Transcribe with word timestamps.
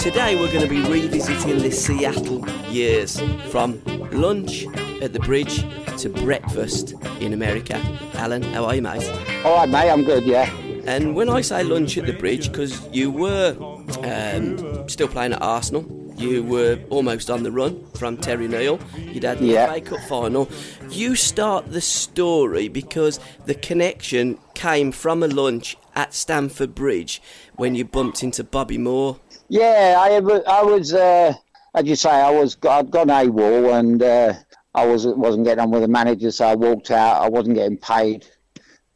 Today 0.00 0.36
we're 0.36 0.52
going 0.52 0.62
to 0.62 0.68
be 0.68 0.82
revisiting 0.82 1.58
the 1.58 1.70
Seattle 1.70 2.48
years 2.68 3.20
from 3.50 3.80
lunch 4.12 4.66
at 5.00 5.12
the 5.12 5.20
bridge 5.20 5.64
to 5.98 6.08
breakfast 6.08 6.94
in 7.20 7.32
America. 7.32 7.76
Alan, 8.14 8.42
how 8.42 8.64
are 8.64 8.74
you, 8.74 8.82
mate? 8.82 9.08
All 9.44 9.56
right, 9.56 9.68
mate, 9.68 9.90
I'm 9.90 10.04
good, 10.04 10.24
yeah. 10.24 10.50
And 10.86 11.14
when 11.14 11.28
I 11.28 11.40
say 11.42 11.62
lunch 11.62 11.96
at 11.98 12.06
the 12.06 12.14
bridge, 12.14 12.50
because 12.50 12.86
you 12.88 13.10
were 13.10 13.56
um, 14.02 14.88
still 14.88 15.08
playing 15.08 15.32
at 15.34 15.42
Arsenal, 15.42 15.82
you 16.18 16.42
were 16.42 16.78
almost 16.90 17.30
on 17.30 17.42
the 17.42 17.50
run 17.52 17.84
from 17.94 18.16
Terry 18.16 18.48
Neill. 18.48 18.78
You'd 18.96 19.22
had 19.24 19.38
the 19.38 19.46
Yeah. 19.46 19.72
FA 19.72 19.80
Cup 19.80 20.00
final. 20.08 20.48
You 20.90 21.14
start 21.14 21.70
the 21.70 21.80
story 21.80 22.68
because 22.68 23.20
the 23.46 23.54
connection 23.54 24.38
came 24.54 24.92
from 24.92 25.22
a 25.22 25.28
lunch 25.28 25.76
at 25.94 26.14
Stamford 26.14 26.74
Bridge 26.74 27.22
when 27.56 27.74
you 27.74 27.84
bumped 27.84 28.22
into 28.22 28.42
Bobby 28.44 28.78
Moore. 28.78 29.18
Yeah, 29.48 29.96
I 29.98 30.16
I 30.46 30.62
was, 30.62 30.92
uh, 30.92 31.32
as 31.74 31.84
you 31.86 31.96
say, 31.96 32.10
I 32.10 32.30
was, 32.30 32.56
I'd 32.68 32.90
gone 32.90 33.08
AWOL 33.08 33.78
and 33.78 34.02
uh, 34.02 34.34
I 34.74 34.86
was, 34.86 35.06
wasn't 35.06 35.44
getting 35.44 35.62
on 35.62 35.70
with 35.70 35.82
the 35.82 35.88
manager, 35.88 36.30
so 36.30 36.46
I 36.46 36.54
walked 36.54 36.90
out. 36.90 37.22
I 37.22 37.28
wasn't 37.28 37.56
getting 37.56 37.78
paid. 37.78 38.26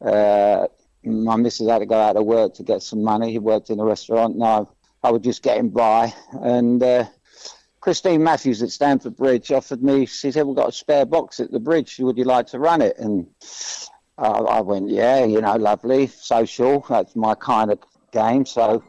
Uh, 0.01 0.67
my 1.03 1.35
missus 1.35 1.69
had 1.69 1.79
to 1.79 1.85
go 1.85 1.95
out 1.99 2.13
to 2.13 2.21
work 2.21 2.53
to 2.55 2.63
get 2.63 2.81
some 2.81 3.03
money. 3.03 3.31
He 3.31 3.39
worked 3.39 3.69
in 3.69 3.79
a 3.79 3.85
restaurant. 3.85 4.37
No, 4.37 4.45
I 4.45 4.63
was 5.11 5.21
just 5.21 5.43
getting 5.43 5.69
by. 5.69 6.13
And 6.31 6.81
uh, 6.81 7.05
Christine 7.79 8.23
Matthews 8.23 8.63
at 8.63 8.69
Stamford 8.69 9.17
Bridge 9.17 9.51
offered 9.51 9.83
me, 9.83 10.05
she 10.05 10.31
said, 10.31 10.45
we've 10.45 10.55
got 10.55 10.69
a 10.69 10.71
spare 10.71 11.05
box 11.05 11.39
at 11.39 11.51
the 11.51 11.59
bridge. 11.59 11.99
Would 11.99 12.17
you 12.17 12.23
like 12.23 12.47
to 12.47 12.59
run 12.59 12.81
it? 12.81 12.97
And 12.97 13.27
I, 14.17 14.27
I 14.27 14.61
went, 14.61 14.89
yeah, 14.89 15.25
you 15.25 15.41
know, 15.41 15.55
lovely, 15.55 16.07
social. 16.07 16.85
That's 16.87 17.15
my 17.15 17.35
kind 17.35 17.71
of 17.71 17.79
game. 18.11 18.45
So 18.45 18.83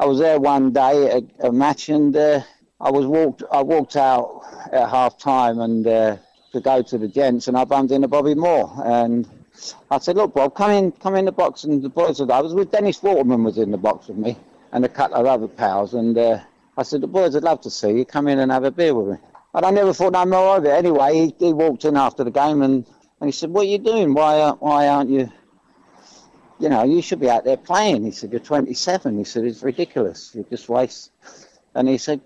I 0.00 0.06
was 0.06 0.18
there 0.18 0.40
one 0.40 0.72
day 0.72 1.10
at 1.10 1.24
a 1.40 1.52
match, 1.52 1.88
and 1.88 2.16
uh, 2.16 2.40
I 2.80 2.90
was 2.90 3.06
walked. 3.06 3.42
I 3.52 3.62
walked 3.62 3.96
out 3.96 4.42
at 4.72 4.88
half 4.88 5.18
time 5.18 5.60
and 5.60 5.86
uh, 5.86 6.16
to 6.52 6.60
go 6.60 6.82
to 6.82 6.98
the 6.98 7.08
gents, 7.08 7.48
and 7.48 7.56
I 7.56 7.64
bumped 7.64 7.92
into 7.92 8.08
Bobby 8.08 8.34
Moore, 8.34 8.72
and 8.84 9.28
I 9.90 9.98
said, 9.98 10.16
"Look, 10.16 10.34
Bob, 10.34 10.54
come 10.54 10.70
in, 10.70 10.92
come 10.92 11.14
in 11.14 11.26
the 11.26 11.32
box." 11.32 11.64
And 11.64 11.82
the 11.82 11.88
boys 11.88 12.20
"I 12.20 12.40
was 12.40 12.54
with 12.54 12.72
Dennis 12.72 13.02
Waterman 13.02 13.44
was 13.44 13.58
in 13.58 13.70
the 13.70 13.78
box 13.78 14.08
with 14.08 14.16
me, 14.16 14.36
and 14.72 14.84
a 14.84 14.88
couple 14.88 15.16
of 15.16 15.26
other 15.26 15.48
pals." 15.48 15.94
And 15.94 16.16
uh, 16.16 16.40
I 16.76 16.82
said, 16.82 17.00
"The 17.00 17.06
boys 17.06 17.34
would 17.34 17.44
love 17.44 17.60
to 17.62 17.70
see 17.70 17.90
you. 17.98 18.04
Come 18.04 18.28
in 18.28 18.38
and 18.38 18.50
have 18.52 18.64
a 18.64 18.70
beer 18.70 18.94
with 18.94 19.08
me." 19.08 19.26
And 19.54 19.64
I 19.64 19.70
never 19.70 19.92
thought 19.92 20.12
no 20.12 20.26
more 20.26 20.56
of 20.58 20.64
it. 20.64 20.70
Anyway, 20.70 21.14
he, 21.14 21.46
he 21.46 21.52
walked 21.52 21.84
in 21.84 21.96
after 21.96 22.24
the 22.24 22.30
game, 22.30 22.62
and, 22.62 22.86
and 23.20 23.28
he 23.28 23.32
said, 23.32 23.50
"What 23.50 23.62
are 23.62 23.70
you 23.70 23.78
doing? 23.78 24.14
Why, 24.14 24.40
uh, 24.40 24.54
why 24.54 24.88
aren't 24.88 25.10
you?" 25.10 25.30
you 26.58 26.68
know, 26.68 26.84
you 26.84 27.02
should 27.02 27.20
be 27.20 27.28
out 27.28 27.44
there 27.44 27.56
playing. 27.56 28.04
He 28.04 28.10
said, 28.10 28.30
you're 28.30 28.40
27. 28.40 29.18
He 29.18 29.24
said, 29.24 29.44
it's 29.44 29.62
ridiculous. 29.62 30.34
You 30.34 30.46
just 30.48 30.68
waste. 30.68 31.10
And 31.74 31.88
he 31.88 31.98
said, 31.98 32.20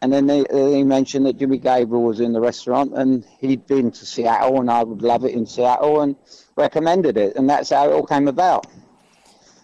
and 0.00 0.12
then 0.12 0.28
he, 0.28 0.44
he 0.50 0.82
mentioned 0.82 1.26
that 1.26 1.38
Jimmy 1.38 1.58
Gabriel 1.58 2.02
was 2.02 2.20
in 2.20 2.32
the 2.32 2.40
restaurant 2.40 2.94
and 2.94 3.24
he'd 3.40 3.66
been 3.66 3.90
to 3.90 4.06
Seattle 4.06 4.60
and 4.60 4.70
I 4.70 4.82
would 4.82 5.02
love 5.02 5.24
it 5.24 5.32
in 5.32 5.46
Seattle 5.46 6.00
and 6.00 6.16
recommended 6.56 7.16
it. 7.16 7.36
And 7.36 7.48
that's 7.48 7.70
how 7.70 7.88
it 7.90 7.92
all 7.92 8.06
came 8.06 8.28
about. 8.28 8.66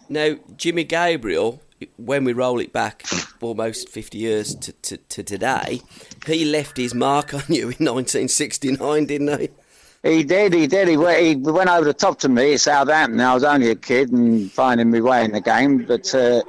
Now, 0.08 0.36
Jimmy 0.56 0.84
Gabriel, 0.84 1.62
when 1.96 2.24
we 2.24 2.32
roll 2.32 2.60
it 2.60 2.72
back 2.72 3.04
almost 3.40 3.88
50 3.88 4.18
years 4.18 4.54
to, 4.54 4.72
to, 4.72 4.96
to 4.96 5.22
today, 5.22 5.80
he 6.26 6.44
left 6.44 6.76
his 6.76 6.94
mark 6.94 7.34
on 7.34 7.44
you 7.48 7.70
in 7.70 7.84
1969, 7.86 9.06
didn't 9.06 9.40
he? 9.40 9.48
He 10.02 10.24
did, 10.24 10.52
he 10.52 10.66
did. 10.66 10.88
He 10.88 10.96
went, 10.96 11.20
he 11.20 11.36
went 11.36 11.70
over 11.70 11.84
the 11.84 11.94
top 11.94 12.18
to 12.20 12.28
me 12.28 12.54
at 12.54 12.60
Southampton. 12.60 13.20
I 13.20 13.34
was 13.34 13.44
only 13.44 13.70
a 13.70 13.76
kid 13.76 14.10
and 14.10 14.50
finding 14.50 14.90
my 14.90 15.00
way 15.00 15.24
in 15.24 15.30
the 15.30 15.40
game, 15.40 15.84
but 15.84 16.12
uh, 16.12 16.42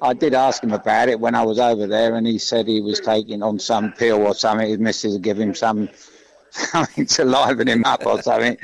I 0.00 0.14
did 0.14 0.32
ask 0.34 0.62
him 0.62 0.72
about 0.72 1.08
it 1.08 1.18
when 1.18 1.34
I 1.34 1.42
was 1.42 1.58
over 1.58 1.88
there, 1.88 2.14
and 2.14 2.26
he 2.26 2.38
said 2.38 2.68
he 2.68 2.80
was 2.80 3.00
taking 3.00 3.42
on 3.42 3.58
some 3.58 3.92
pill 3.92 4.24
or 4.24 4.34
something. 4.34 4.68
His 4.68 4.78
missus 4.78 5.14
would 5.14 5.22
give 5.22 5.40
him 5.40 5.56
some 5.56 5.88
something 6.50 7.06
to 7.06 7.24
liven 7.24 7.68
him 7.68 7.84
up 7.84 8.06
or 8.06 8.22
something. 8.22 8.56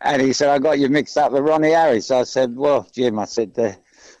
And 0.00 0.20
he 0.22 0.32
said, 0.32 0.50
I 0.50 0.58
got 0.58 0.78
you 0.78 0.88
mixed 0.88 1.16
up 1.16 1.32
with 1.32 1.42
Ronnie 1.42 1.70
Harris. 1.70 2.10
I 2.10 2.24
said, 2.24 2.54
Well, 2.54 2.86
Jim, 2.92 3.18
I 3.18 3.24
said, 3.24 3.52
uh, 3.58 3.72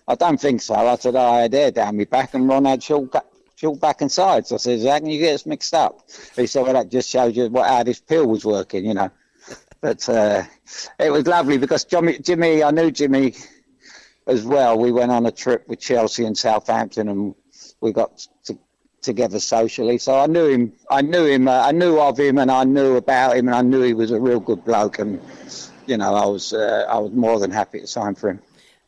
I 0.08 0.14
don't 0.14 0.40
think 0.40 0.62
so. 0.62 0.74
I 0.74 0.96
said, 0.96 1.16
I 1.16 1.42
had 1.42 1.52
hair 1.52 1.70
down 1.70 1.96
my 1.96 2.04
back 2.04 2.34
and 2.34 2.48
Ron 2.48 2.64
had 2.64 2.82
short 2.82 3.12
back 3.80 4.00
and 4.00 4.10
sides. 4.10 4.52
I 4.52 4.56
said, 4.56 4.80
How 4.86 4.98
can 4.98 5.08
you 5.08 5.20
get 5.20 5.34
us 5.34 5.46
mixed 5.46 5.74
up? 5.74 6.08
He 6.36 6.46
said, 6.46 6.62
Well, 6.62 6.72
that 6.74 6.90
just 6.90 7.08
shows 7.08 7.36
you 7.36 7.48
what, 7.48 7.68
how 7.68 7.82
this 7.82 8.00
pill 8.00 8.26
was 8.26 8.44
working, 8.44 8.84
you 8.84 8.94
know. 8.94 9.10
But 9.80 10.08
uh, 10.08 10.44
it 10.98 11.10
was 11.10 11.26
lovely 11.26 11.58
because 11.58 11.84
Jimmy, 11.84 12.18
Jimmy, 12.18 12.62
I 12.62 12.70
knew 12.70 12.90
Jimmy 12.90 13.34
as 14.26 14.44
well. 14.44 14.78
We 14.78 14.92
went 14.92 15.10
on 15.10 15.26
a 15.26 15.32
trip 15.32 15.66
with 15.68 15.80
Chelsea 15.80 16.24
and 16.24 16.38
Southampton, 16.38 17.08
and 17.08 17.34
we 17.80 17.92
got 17.92 18.26
to, 18.44 18.56
together 19.00 19.40
socially. 19.40 19.98
So 19.98 20.18
I 20.18 20.26
knew 20.26 20.46
him. 20.46 20.72
I 20.88 21.02
knew 21.02 21.26
him. 21.26 21.48
Uh, 21.48 21.66
I 21.66 21.72
knew 21.72 21.98
of 21.98 22.18
him, 22.18 22.38
and 22.38 22.50
I 22.50 22.64
knew 22.64 22.96
about 22.96 23.36
him, 23.36 23.48
and 23.48 23.56
I 23.56 23.62
knew 23.62 23.82
he 23.82 23.94
was 23.94 24.12
a 24.12 24.20
real 24.20 24.40
good 24.40 24.64
bloke. 24.64 25.00
And 25.00 25.20
you 25.86 25.96
know, 25.96 26.14
I 26.14 26.26
was 26.26 26.52
uh, 26.52 26.86
I 26.88 26.98
was 26.98 27.12
more 27.12 27.38
than 27.40 27.50
happy 27.50 27.80
to 27.80 27.86
sign 27.86 28.14
for 28.14 28.30
him. 28.30 28.40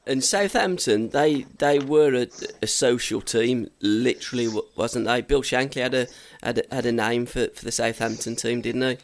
And 0.07 0.23
Southampton, 0.23 1.09
they 1.11 1.47
they 1.59 1.79
were 1.79 2.15
a, 2.15 2.27
a 2.63 2.67
social 2.67 3.23
team, 3.23 3.69
literally, 3.81 4.49
wasn't 4.77 5.07
they? 5.07 5.23
Bill 5.23 5.43
Shankly 5.43 5.83
had 5.83 5.95
a 5.95 6.07
had 6.43 6.59
a, 6.59 6.75
had 6.75 6.87
a 6.87 6.93
name 6.93 7.25
for, 7.25 7.49
for 7.49 7.65
the 7.65 7.73
Southampton 7.73 8.37
team, 8.37 8.61
didn't 8.61 8.83
he? 8.83 8.99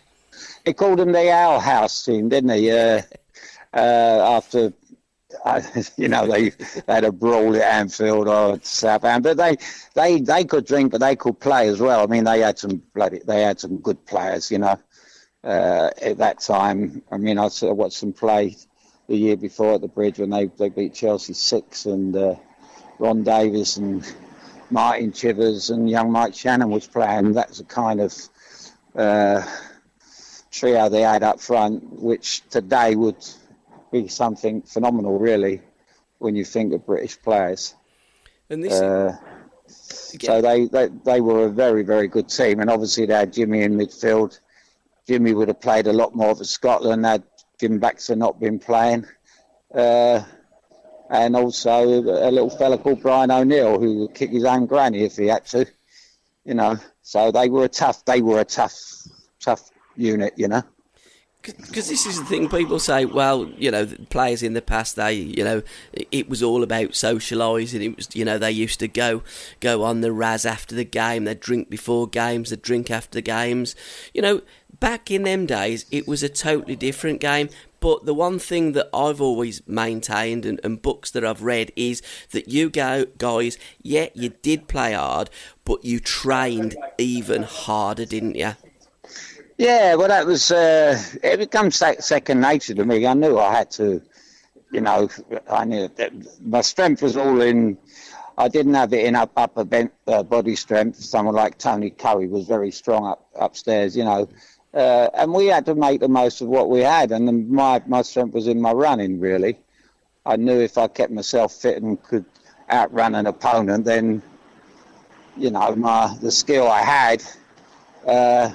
He 0.64 0.72
called 0.72 0.98
them 0.98 1.12
the 1.12 1.30
Alehouse 1.30 2.04
team, 2.04 2.28
didn't 2.28 2.50
he? 2.50 2.70
Uh, 2.70 3.02
uh, 3.72 4.36
after, 4.36 4.72
uh, 5.44 5.60
you 5.96 6.08
know, 6.08 6.26
they, 6.26 6.52
had 6.86 7.04
a 7.04 7.12
brawl 7.12 7.54
at 7.56 7.62
Anfield 7.62 8.28
or 8.28 8.58
Southampton, 8.62 9.36
but 9.36 9.36
they, 9.36 9.56
they, 9.94 10.20
they 10.20 10.44
could 10.44 10.66
drink, 10.66 10.92
but 10.92 11.00
they 11.00 11.16
could 11.16 11.38
play 11.40 11.68
as 11.68 11.80
well. 11.80 12.02
I 12.02 12.06
mean, 12.06 12.24
they 12.24 12.40
had 12.40 12.58
some 12.58 12.82
bloody, 12.94 13.20
they 13.20 13.42
had 13.42 13.60
some 13.60 13.78
good 13.78 14.04
players, 14.06 14.50
you 14.50 14.58
know. 14.58 14.78
Uh, 15.42 15.88
at 16.02 16.18
that 16.18 16.40
time, 16.40 17.02
I 17.10 17.16
mean, 17.16 17.38
I 17.38 17.48
watched 17.62 18.00
them 18.00 18.12
play 18.12 18.56
the 19.10 19.16
year 19.16 19.36
before 19.36 19.74
at 19.74 19.80
the 19.80 19.88
bridge 19.88 20.20
when 20.20 20.30
they, 20.30 20.46
they 20.46 20.68
beat 20.68 20.94
Chelsea 20.94 21.32
six, 21.32 21.84
and 21.84 22.16
uh, 22.16 22.36
Ron 23.00 23.24
Davies 23.24 23.76
and 23.76 24.06
Martin 24.70 25.10
Chivers 25.12 25.70
and 25.70 25.90
young 25.90 26.12
Mike 26.12 26.32
Channon 26.32 26.70
was 26.70 26.86
playing. 26.86 27.32
That's 27.32 27.58
a 27.58 27.64
kind 27.64 28.00
of 28.00 28.14
uh, 28.94 29.42
trio 30.52 30.88
they 30.88 31.00
had 31.00 31.24
up 31.24 31.40
front, 31.40 32.00
which 32.00 32.48
today 32.50 32.94
would 32.94 33.16
be 33.90 34.06
something 34.06 34.62
phenomenal, 34.62 35.18
really, 35.18 35.60
when 36.18 36.36
you 36.36 36.44
think 36.44 36.72
of 36.72 36.86
British 36.86 37.20
players. 37.20 37.74
And 38.48 38.62
this, 38.62 38.80
Uh, 38.80 39.16
so 39.66 40.40
they, 40.40 40.66
they, 40.66 40.88
they 41.04 41.20
were 41.20 41.46
a 41.46 41.50
very, 41.50 41.82
very 41.82 42.06
good 42.06 42.28
team. 42.28 42.60
And 42.60 42.70
obviously 42.70 43.06
they 43.06 43.14
had 43.14 43.32
Jimmy 43.32 43.62
in 43.62 43.76
midfield. 43.76 44.38
Jimmy 45.08 45.34
would 45.34 45.48
have 45.48 45.60
played 45.60 45.88
a 45.88 45.92
lot 45.92 46.14
more 46.14 46.36
for 46.36 46.44
Scotland 46.44 47.04
had 47.04 47.24
Jim 47.60 47.78
Baxter 47.78 48.16
not 48.16 48.40
been 48.40 48.58
playing. 48.58 49.06
Uh, 49.74 50.22
and 51.10 51.36
also 51.36 51.70
a 51.84 52.30
little 52.30 52.50
fella 52.50 52.78
called 52.78 53.02
Brian 53.02 53.30
O'Neill 53.30 53.78
who 53.78 53.98
would 54.00 54.14
kick 54.14 54.30
his 54.30 54.44
own 54.44 54.66
granny 54.66 55.02
if 55.04 55.16
he 55.16 55.26
had 55.26 55.44
to. 55.46 55.66
You 56.44 56.54
know, 56.54 56.78
so 57.02 57.30
they 57.30 57.48
were 57.50 57.64
a 57.64 57.68
tough, 57.68 58.04
they 58.06 58.22
were 58.22 58.40
a 58.40 58.44
tough, 58.44 58.74
tough 59.40 59.70
unit, 59.96 60.32
you 60.36 60.48
know. 60.48 60.62
because 61.42 61.88
this 61.88 62.06
is 62.06 62.18
the 62.18 62.24
thing 62.26 62.48
people 62.50 62.78
say 62.78 63.06
well 63.06 63.46
you 63.56 63.70
know 63.70 63.86
players 64.10 64.42
in 64.42 64.52
the 64.52 64.60
past 64.60 64.94
they 64.96 65.14
you 65.14 65.42
know 65.42 65.62
it- 66.10 66.28
was 66.28 66.42
all 66.42 66.62
about 66.62 66.90
socialising 66.90 67.82
it 67.82 67.96
was 67.96 68.08
you 68.14 68.26
know 68.26 68.36
they 68.36 68.50
used 68.52 68.78
to 68.78 68.86
go 68.86 69.22
go 69.60 69.82
on 69.82 70.02
the 70.02 70.12
raz 70.12 70.44
after 70.44 70.74
the 70.74 70.84
game 70.84 71.24
they'd 71.24 71.40
drink 71.40 71.70
before 71.70 72.06
games 72.06 72.50
they'd 72.50 72.60
drink 72.60 72.90
after 72.90 73.22
games 73.22 73.74
you 74.12 74.20
know 74.20 74.42
back 74.80 75.10
in 75.10 75.22
them 75.22 75.46
days 75.46 75.86
it 75.90 76.08
was 76.08 76.22
a 76.22 76.28
totally 76.28 76.76
different 76.76 77.20
game 77.20 77.48
but 77.80 78.04
the 78.04 78.14
one 78.14 78.38
thing 78.38 78.72
that 78.72 78.88
I've 78.92 79.20
always 79.20 79.66
maintained 79.66 80.44
and, 80.44 80.60
and 80.62 80.80
books 80.80 81.10
that 81.12 81.24
I've 81.24 81.42
read 81.42 81.72
is 81.76 82.02
that 82.30 82.48
you 82.48 82.68
go 82.68 83.06
guys, 83.16 83.58
yeah, 83.82 84.08
you 84.14 84.34
did 84.42 84.68
play 84.68 84.92
hard, 84.92 85.30
but 85.64 85.84
you 85.84 85.98
trained 85.98 86.76
even 86.98 87.42
harder, 87.42 88.04
didn't 88.04 88.36
you? 88.36 88.52
Yeah, 89.56 89.94
well, 89.94 90.08
that 90.08 90.26
was 90.26 90.50
uh, 90.50 90.98
it. 91.22 91.38
Becomes 91.38 91.76
second 91.76 92.40
nature 92.40 92.74
to 92.74 92.84
me. 92.84 93.06
I 93.06 93.14
knew 93.14 93.38
I 93.38 93.52
had 93.52 93.70
to, 93.72 94.00
you 94.70 94.80
know, 94.80 95.10
I 95.50 95.64
knew 95.64 95.88
that 95.96 96.12
my 96.42 96.62
strength 96.62 97.02
was 97.02 97.16
all 97.16 97.40
in. 97.42 97.76
I 98.38 98.48
didn't 98.48 98.72
have 98.72 98.94
it 98.94 99.04
in 99.04 99.14
up 99.16 99.32
upper 99.36 99.64
ben- 99.64 99.90
uh, 100.06 100.22
body 100.22 100.56
strength. 100.56 100.96
Someone 100.96 101.34
like 101.34 101.58
Tony 101.58 101.90
Currie 101.90 102.26
was 102.26 102.46
very 102.46 102.70
strong 102.70 103.06
up 103.06 103.26
upstairs, 103.34 103.94
you 103.94 104.04
know, 104.04 104.30
uh, 104.74 105.08
and 105.14 105.32
we 105.32 105.46
had 105.46 105.66
to 105.66 105.74
make 105.74 106.00
the 106.00 106.08
most 106.08 106.40
of 106.40 106.48
what 106.48 106.70
we 106.70 106.80
had. 106.80 107.12
And 107.12 107.50
my 107.50 107.82
my 107.86 108.02
strength 108.02 108.34
was 108.34 108.46
in 108.46 108.60
my 108.60 108.72
running. 108.72 109.20
Really, 109.20 109.58
I 110.24 110.36
knew 110.36 110.60
if 110.60 110.78
I 110.78 110.88
kept 110.88 111.12
myself 111.12 111.52
fit 111.52 111.82
and 111.82 112.02
could 112.02 112.24
outrun 112.70 113.14
an 113.14 113.26
opponent, 113.26 113.84
then, 113.84 114.22
you 115.36 115.50
know, 115.50 115.74
my 115.74 116.16
the 116.20 116.30
skill 116.30 116.68
I 116.68 116.82
had 116.82 117.24
uh, 118.06 118.52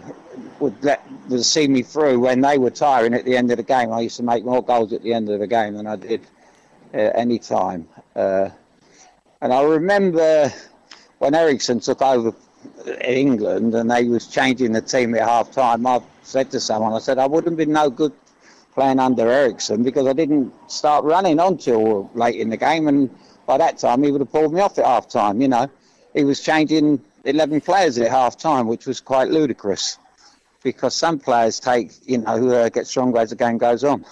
would 0.60 0.84
let 0.84 1.04
would 1.30 1.44
see 1.44 1.68
me 1.68 1.82
through 1.82 2.20
when 2.20 2.42
they 2.42 2.58
were 2.58 2.72
tiring 2.72 3.14
at 3.14 3.26
the 3.26 3.36
end 3.36 3.52
of 3.52 3.58
the 3.58 3.64
game. 3.64 3.92
I 3.92 4.02
used 4.02 4.18
to 4.18 4.24
make 4.24 4.46
more 4.46 4.64
goals 4.64 4.94
at 4.94 5.04
the 5.04 5.14
end 5.14 5.30
of 5.30 5.40
the 5.40 5.48
game 5.48 5.76
than 5.76 5.88
I 5.88 5.96
did 5.98 6.22
uh, 6.94 6.98
any 6.98 7.40
time. 7.40 7.88
Uh, 8.16 8.50
and 9.42 9.54
I 9.54 9.64
remember 9.64 10.52
when 11.20 11.36
Eriksson 11.36 11.80
took 11.80 12.02
over 12.02 12.34
England 13.04 13.74
and 13.76 13.90
they 13.90 14.06
was 14.06 14.28
changing 14.28 14.72
the 14.72 14.82
team 14.82 15.16
at 15.16 15.22
half 15.22 15.52
time, 15.52 15.86
I 15.86 16.02
said 16.24 16.52
to 16.52 16.60
someone, 16.60 16.94
I 16.94 17.00
said, 17.00 17.18
I 17.18 17.28
wouldn't 17.28 17.58
be 17.58 17.66
no 17.66 17.90
good 17.90 18.14
playing 18.74 19.00
under 19.00 19.30
Eriksson 19.30 19.84
because 19.84 20.08
I 20.08 20.14
didn't 20.14 20.54
start 20.70 21.06
running 21.06 21.40
until 21.40 22.10
late 22.14 22.36
in 22.36 22.50
the 22.50 22.58
game 22.58 22.88
and 22.88 23.10
by 23.46 23.58
that 23.58 23.78
time 23.78 24.04
he 24.04 24.12
would 24.12 24.22
have 24.22 24.32
pulled 24.32 24.54
me 24.54 24.62
off 24.62 24.78
at 24.78 24.86
half 24.86 25.08
time, 25.08 25.42
you 25.42 25.48
know. 25.48 25.70
He 26.14 26.24
was 26.24 26.42
changing 26.42 27.02
11 27.26 27.62
players 27.62 27.98
at 27.98 28.10
half 28.10 28.38
time, 28.38 28.68
which 28.68 28.86
was 28.86 29.02
quite 29.02 29.30
ludicrous 29.30 29.98
because 30.64 30.96
some 30.96 31.20
players 31.20 31.60
take, 31.60 31.92
you 32.08 32.18
know, 32.18 32.50
uh, 32.50 32.70
get 32.70 32.88
stronger 32.88 33.20
as 33.20 33.30
the 33.30 33.36
game 33.36 33.58
goes 33.58 33.84
on. 33.84 34.06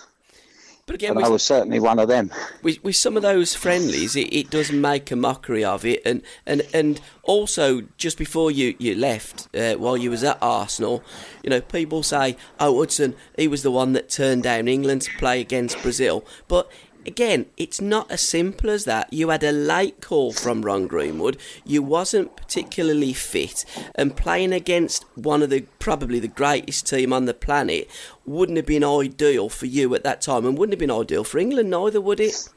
But 0.86 0.96
again, 0.96 1.18
I 1.18 1.30
was 1.30 1.44
certainly 1.44 1.80
one 1.80 1.98
of 1.98 2.10
them. 2.10 2.30
With, 2.62 2.84
with 2.84 2.98
some 2.98 3.16
of 3.16 3.24
those 3.24 3.56
friendlies, 3.56 4.18
it, 4.18 4.34
it, 4.34 4.50
does 4.50 4.70
make 4.70 5.12
a 5.12 5.16
mockery 5.16 5.64
of 5.64 5.86
it, 5.86 6.02
and 6.06 6.22
and 6.46 6.62
and 6.74 7.00
also 7.24 7.84
just 7.98 8.18
before 8.18 8.52
you 8.52 8.76
you 8.80 8.94
left, 8.94 9.48
uh, 9.56 9.76
while 9.76 9.96
you 9.96 10.10
was 10.10 10.26
at 10.26 10.38
Arsenal, 10.42 11.02
you 11.42 11.50
know, 11.50 11.62
people 11.62 12.04
say, 12.04 12.36
"Oh, 12.60 12.80
Hudson, 12.80 13.16
he 13.38 13.48
was 13.48 13.64
the 13.64 13.72
one 13.72 13.94
that 13.94 14.10
turned 14.10 14.44
down 14.44 14.68
England 14.68 15.04
to 15.04 15.18
play 15.18 15.40
against 15.40 15.82
Brazil," 15.82 16.26
but 16.50 16.70
again, 17.06 17.46
it's 17.58 17.82
not 17.82 18.12
as 18.12 18.22
simple 18.22 18.70
as 18.70 18.86
that. 18.86 19.12
You 19.12 19.30
had 19.30 19.44
a 19.44 19.52
late 19.52 20.02
call 20.02 20.34
from 20.34 20.64
Ron 20.64 20.88
Greenwood. 20.88 21.38
You 21.66 21.82
wasn't 21.82 22.36
particularly 22.36 23.14
fit, 23.14 23.66
and 23.96 24.16
playing 24.16 24.54
against 24.54 25.06
one 25.16 25.42
of 25.42 25.50
the 25.50 25.62
probably 25.80 26.20
the 26.20 26.28
greatest 26.28 26.88
team 26.88 27.14
on 27.14 27.26
the 27.26 27.34
planet 27.34 27.90
wouldn't 28.26 28.58
have 28.58 28.66
been 28.66 28.84
ideal 28.84 29.50
for 29.50 29.66
you 29.66 29.94
at 29.96 30.04
that 30.04 30.22
time, 30.22 30.46
and 30.46 30.58
wouldn't 30.58 30.74
have 30.74 30.80
been 30.80 30.92
ideal 30.92 31.24
for 31.24 31.38
England 31.38 31.70
neither, 31.70 32.02
would 32.02 32.20
it? 32.20 32.50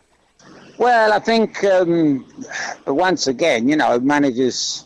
Well, 0.78 1.12
I 1.12 1.18
think 1.18 1.64
um, 1.64 2.26
once 2.86 3.26
again, 3.26 3.68
you 3.68 3.76
know, 3.76 3.98
managers. 4.00 4.84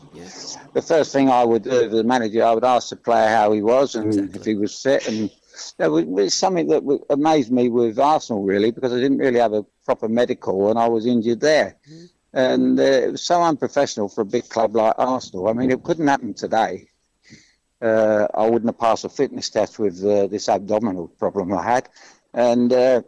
The 0.72 0.82
first 0.82 1.12
thing 1.12 1.28
I 1.28 1.44
would 1.44 1.64
do 1.64 1.70
as 1.70 1.92
a 1.92 2.04
manager, 2.04 2.44
I 2.44 2.52
would 2.52 2.62
ask 2.62 2.90
the 2.90 2.96
player 2.96 3.28
how 3.28 3.50
he 3.50 3.60
was 3.60 3.96
and 3.96 4.06
exactly. 4.06 4.38
if 4.38 4.46
he 4.46 4.54
was 4.54 4.80
fit 4.80 5.08
and 5.08 5.28
it 5.78 5.88
was 5.88 6.34
something 6.34 6.68
that 6.68 7.00
amazed 7.10 7.50
me 7.50 7.68
with 7.68 7.98
Arsenal 7.98 8.42
really 8.42 8.70
because 8.70 8.92
I 8.92 8.96
didn't 8.96 9.18
really 9.18 9.40
have 9.40 9.52
a 9.52 9.64
proper 9.84 10.08
medical 10.08 10.70
and 10.70 10.78
I 10.78 10.88
was 10.88 11.06
injured 11.06 11.40
there. 11.40 11.76
Mm-hmm. 11.88 12.04
And 12.32 12.78
uh, 12.78 12.82
it 12.82 13.12
was 13.12 13.22
so 13.22 13.42
unprofessional 13.42 14.08
for 14.08 14.20
a 14.20 14.26
big 14.26 14.48
club 14.48 14.76
like 14.76 14.94
Arsenal. 14.98 15.48
I 15.48 15.52
mean, 15.52 15.70
it 15.70 15.82
couldn't 15.82 16.06
happen 16.06 16.34
today. 16.34 16.88
Uh, 17.82 18.28
I 18.34 18.44
wouldn't 18.44 18.68
have 18.68 18.78
passed 18.78 19.04
a 19.04 19.08
fitness 19.08 19.50
test 19.50 19.78
with 19.78 20.04
uh, 20.04 20.26
this 20.26 20.48
abdominal 20.48 21.08
problem 21.08 21.52
I 21.52 21.62
had. 21.62 21.88
And 22.32 22.72
uh, 22.72 23.02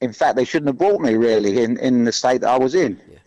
in 0.00 0.12
fact, 0.12 0.36
they 0.36 0.44
shouldn't 0.44 0.68
have 0.68 0.78
bought 0.78 1.00
me 1.00 1.14
really 1.14 1.62
in, 1.62 1.78
in 1.78 2.04
the 2.04 2.12
state 2.12 2.42
that 2.42 2.50
I 2.50 2.58
was 2.58 2.74
in. 2.74 3.00
Yeah. 3.10 3.18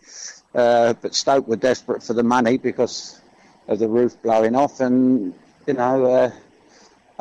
Uh, 0.54 0.92
but 0.92 1.14
Stoke 1.14 1.48
were 1.48 1.56
desperate 1.56 2.02
for 2.02 2.12
the 2.12 2.22
money 2.22 2.58
because 2.58 3.20
of 3.68 3.78
the 3.78 3.88
roof 3.88 4.20
blowing 4.22 4.54
off. 4.54 4.80
And, 4.80 5.34
you 5.66 5.74
know, 5.74 6.04
uh, 6.04 6.30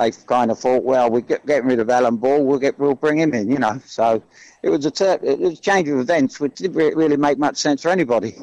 they 0.02 0.12
kind 0.26 0.50
of 0.50 0.58
thought, 0.60 0.84
well, 0.84 1.10
we're 1.10 1.22
get, 1.22 1.46
getting 1.46 1.68
rid 1.68 1.80
of 1.80 1.90
Alan 1.90 2.18
Ball, 2.18 2.44
we'll 2.44 2.60
get 2.60 2.78
we'll 2.80 2.96
bring 2.96 3.20
him 3.20 3.34
in, 3.34 3.50
you 3.52 3.60
know. 3.60 3.80
So 3.86 4.22
it 4.64 4.70
was 4.70 4.86
a 4.86 4.92
ter- 4.92 5.20
it 5.22 5.40
was 5.40 5.60
a 5.60 5.62
change 5.62 5.88
of 5.90 6.00
events, 6.00 6.40
which 6.40 6.56
didn't 6.56 6.76
really 6.76 7.18
make 7.18 7.38
much 7.38 7.58
sense 7.58 7.84
for 7.84 7.90
anybody. 7.90 8.36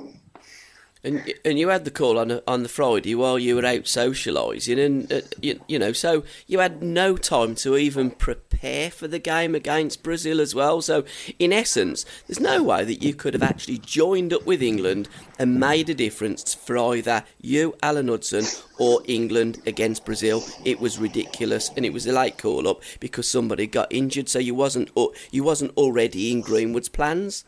And 1.05 1.33
and 1.45 1.59
you 1.59 1.69
had 1.69 1.85
the 1.85 1.91
call 1.91 2.19
on 2.19 2.41
on 2.47 2.63
the 2.63 2.69
Friday 2.69 3.15
while 3.15 3.39
you 3.39 3.57
were 3.57 3.65
out 3.65 3.85
socialising, 3.85 4.85
and 4.85 5.13
uh, 5.13 5.21
you, 5.41 5.61
you 5.69 5.79
know, 5.79 5.93
so 5.93 6.25
you 6.47 6.59
had 6.59 6.83
no 6.83 7.17
time 7.17 7.55
to 7.57 7.77
even 7.77 8.11
prepare 8.11 8.91
for 8.91 9.07
the 9.07 9.21
game 9.21 9.55
against 9.55 10.03
Brazil 10.03 10.41
as 10.41 10.55
well. 10.55 10.83
So 10.83 11.05
in 11.39 11.53
essence, 11.53 12.05
there's 12.27 12.41
no 12.41 12.63
way 12.63 12.85
that 12.85 13.03
you 13.03 13.15
could 13.15 13.35
have 13.35 13.43
actually 13.43 13.79
joined 13.79 14.33
up 14.33 14.45
with 14.45 14.61
England 14.61 15.09
and 15.39 15.61
made 15.61 15.89
a 15.89 15.95
difference 15.95 16.55
for 16.55 16.77
either 16.77 17.25
you, 17.41 17.77
Alan 17.83 18.09
Hudson, 18.09 18.45
or 18.79 19.01
England 19.07 19.63
against 19.67 20.05
Brazil. 20.05 20.43
It 20.65 20.81
was 20.81 20.99
ridiculous, 20.99 21.71
and 21.77 21.87
it 21.87 21.93
was 21.93 22.07
a 22.07 22.13
late 22.13 22.39
call 22.39 22.67
up 22.67 22.83
because 22.99 23.29
somebody 23.29 23.69
got 23.69 23.93
injured. 23.93 24.29
So 24.29 24.41
you 24.41 24.55
wasn't 24.55 24.91
you 25.31 25.45
wasn't 25.45 25.77
already 25.77 26.33
in 26.33 26.41
Greenwood's 26.41 26.89
plans. 26.89 27.45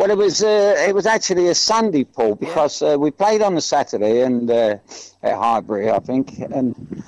Well, 0.00 0.10
it 0.10 0.16
was 0.16 0.42
uh, 0.42 0.76
it 0.88 0.94
was 0.94 1.04
actually 1.04 1.48
a 1.48 1.54
Sunday, 1.54 2.04
Paul, 2.04 2.34
because 2.34 2.80
uh, 2.80 2.96
we 2.98 3.10
played 3.10 3.42
on 3.42 3.54
a 3.58 3.60
Saturday 3.60 4.22
and 4.22 4.50
uh, 4.50 4.78
at 5.22 5.36
Highbury, 5.36 5.90
I 5.90 5.98
think, 5.98 6.38
and 6.38 7.04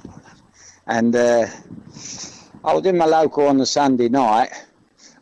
and 0.86 1.16
uh, 1.16 1.46
I 2.62 2.74
was 2.74 2.84
in 2.84 2.98
my 2.98 3.06
local 3.06 3.46
on 3.46 3.56
the 3.56 3.64
Sunday 3.64 4.10
night, 4.10 4.50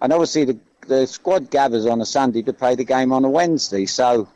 and 0.03 0.13
obviously 0.13 0.45
the 0.47 0.59
the 0.89 1.07
squad 1.07 1.49
gathers 1.49 1.87
on 1.87 2.01
a 2.01 2.07
Sunday 2.07 2.43
to 2.43 2.53
play 2.53 2.75
the 2.75 2.85
game 2.85 3.13
on 3.13 3.25
a 3.25 3.31
Wednesday, 3.31 3.87
so. 3.87 4.29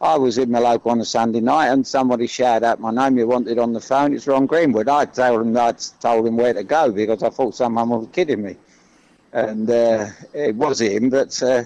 I 0.00 0.18
was 0.18 0.36
in 0.36 0.50
my 0.50 0.58
local 0.58 0.90
on 0.90 1.00
a 1.00 1.04
Sunday 1.04 1.40
night, 1.40 1.68
and 1.68 1.86
somebody 1.86 2.26
shouted 2.26 2.66
out 2.66 2.80
my 2.80 2.90
name. 2.90 3.16
You 3.16 3.26
wanted 3.26 3.58
on 3.58 3.72
the 3.72 3.80
phone. 3.80 4.12
It's 4.12 4.26
Ron 4.26 4.44
Greenwood. 4.44 4.88
I 4.88 5.06
told 5.06 5.40
him 5.40 5.56
I 5.56 5.72
told 6.00 6.26
him 6.26 6.36
where 6.36 6.52
to 6.52 6.64
go 6.64 6.90
because 6.90 7.22
I 7.22 7.30
thought 7.30 7.54
someone 7.54 7.88
was 7.88 8.08
kidding 8.12 8.42
me, 8.42 8.56
and 9.32 9.70
uh, 9.70 10.08
it 10.34 10.56
was 10.56 10.80
him. 10.82 11.08
But 11.08 11.40
uh, 11.42 11.64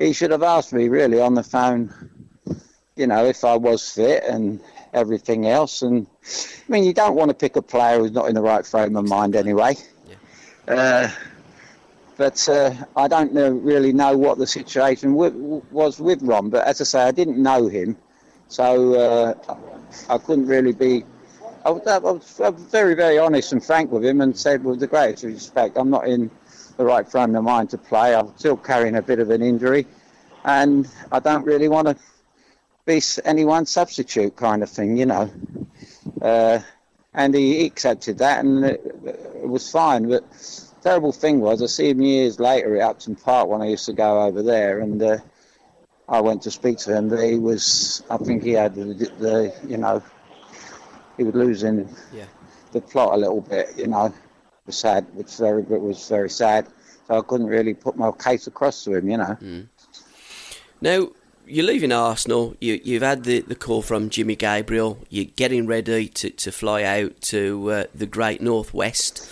he 0.00 0.14
should 0.14 0.30
have 0.30 0.42
asked 0.42 0.72
me 0.72 0.88
really 0.88 1.20
on 1.20 1.34
the 1.34 1.42
phone, 1.42 1.92
you 2.96 3.06
know, 3.06 3.26
if 3.26 3.44
I 3.44 3.56
was 3.56 3.88
fit 3.88 4.24
and 4.24 4.60
everything 4.94 5.46
else. 5.46 5.82
And 5.82 6.06
I 6.24 6.72
mean, 6.72 6.84
you 6.84 6.94
don't 6.94 7.14
want 7.14 7.28
to 7.28 7.34
pick 7.34 7.56
a 7.56 7.62
player 7.62 7.98
who's 7.98 8.10
not 8.10 8.28
in 8.28 8.34
the 8.34 8.40
right 8.42 8.66
frame 8.66 8.96
of 8.96 9.06
mind 9.06 9.36
anyway. 9.36 9.76
Yeah. 10.66 10.74
Uh, 10.74 11.10
but 12.16 12.48
uh, 12.48 12.74
I 12.96 13.08
don't 13.08 13.34
know, 13.34 13.50
really 13.50 13.92
know 13.92 14.16
what 14.16 14.38
the 14.38 14.46
situation 14.46 15.12
w- 15.12 15.62
was 15.70 16.00
with 16.00 16.22
Ron. 16.22 16.48
But 16.48 16.66
as 16.66 16.80
I 16.80 16.84
say, 16.84 17.02
I 17.02 17.10
didn't 17.10 17.38
know 17.38 17.68
him, 17.68 17.96
so 18.48 18.94
uh, 18.94 19.56
I 20.08 20.18
couldn't 20.18 20.46
really 20.46 20.72
be. 20.72 21.04
I 21.64 21.70
was, 21.70 21.86
I 21.86 21.98
was, 22.48 22.62
very, 22.70 22.94
very 22.94 23.18
honest 23.18 23.52
and 23.52 23.62
frank 23.62 23.90
with 23.90 24.04
him, 24.04 24.22
and 24.22 24.36
said 24.36 24.64
with 24.64 24.80
the 24.80 24.86
greatest 24.86 25.24
respect, 25.24 25.76
I'm 25.76 25.90
not 25.90 26.08
in 26.08 26.30
the 26.80 26.86
right 26.86 27.06
frame 27.06 27.36
of 27.36 27.44
mind 27.44 27.68
to 27.68 27.76
play. 27.76 28.14
I'm 28.14 28.34
still 28.38 28.56
carrying 28.56 28.96
a 28.96 29.02
bit 29.02 29.18
of 29.18 29.28
an 29.28 29.42
injury, 29.42 29.86
and 30.46 30.88
I 31.12 31.18
don't 31.20 31.44
really 31.44 31.68
want 31.68 31.88
to 31.88 31.96
be 32.86 33.02
anyone's 33.22 33.70
substitute 33.70 34.34
kind 34.34 34.62
of 34.62 34.70
thing, 34.70 34.96
you 34.96 35.04
know. 35.04 35.30
Uh, 36.22 36.60
and 37.12 37.34
he 37.34 37.66
accepted 37.66 38.16
that, 38.18 38.42
and 38.42 38.64
it, 38.64 38.80
it, 39.04 39.46
was 39.46 39.70
fine. 39.70 40.08
But 40.08 40.24
terrible 40.82 41.12
thing 41.12 41.40
was, 41.40 41.62
I 41.62 41.66
see 41.66 41.90
him 41.90 42.00
years 42.00 42.40
later 42.40 42.74
at 42.76 42.82
Upton 42.82 43.14
Park 43.14 43.48
when 43.48 43.60
I 43.60 43.66
used 43.66 43.84
to 43.84 43.92
go 43.92 44.22
over 44.22 44.42
there, 44.42 44.80
and 44.80 45.02
uh, 45.02 45.18
I 46.08 46.22
went 46.22 46.40
to 46.44 46.50
speak 46.50 46.78
to 46.78 46.96
him. 46.96 47.10
But 47.10 47.22
he 47.22 47.34
was, 47.34 48.02
I 48.08 48.16
think 48.16 48.42
he 48.42 48.52
had 48.52 48.74
the, 48.74 48.84
the 48.84 49.54
you 49.68 49.76
know, 49.76 50.02
he 51.18 51.24
was 51.24 51.34
losing 51.34 51.94
yeah. 52.10 52.24
the 52.72 52.80
plot 52.80 53.12
a 53.12 53.18
little 53.18 53.42
bit, 53.42 53.76
you 53.76 53.88
know 53.88 54.14
was 54.70 54.78
sad, 54.78 55.06
which 55.14 55.36
very 55.36 55.62
was 55.62 56.08
very 56.08 56.30
sad. 56.30 56.66
So 57.08 57.18
I 57.18 57.22
couldn't 57.22 57.48
really 57.48 57.74
put 57.74 57.96
my 57.96 58.12
case 58.12 58.46
across 58.46 58.84
to 58.84 58.94
him, 58.94 59.10
you 59.10 59.16
know. 59.16 59.36
Mm. 59.40 59.66
Now 60.80 61.08
you're 61.44 61.66
leaving 61.66 61.92
Arsenal. 61.92 62.54
You 62.60 62.80
you've 62.84 63.02
had 63.02 63.24
the, 63.24 63.40
the 63.40 63.56
call 63.56 63.82
from 63.82 64.10
Jimmy 64.10 64.36
Gabriel. 64.36 64.98
You're 65.08 65.24
getting 65.36 65.66
ready 65.66 66.08
to, 66.08 66.30
to 66.30 66.52
fly 66.52 66.84
out 66.84 67.20
to 67.22 67.70
uh, 67.70 67.84
the 67.92 68.06
Great 68.06 68.40
Northwest, 68.40 69.26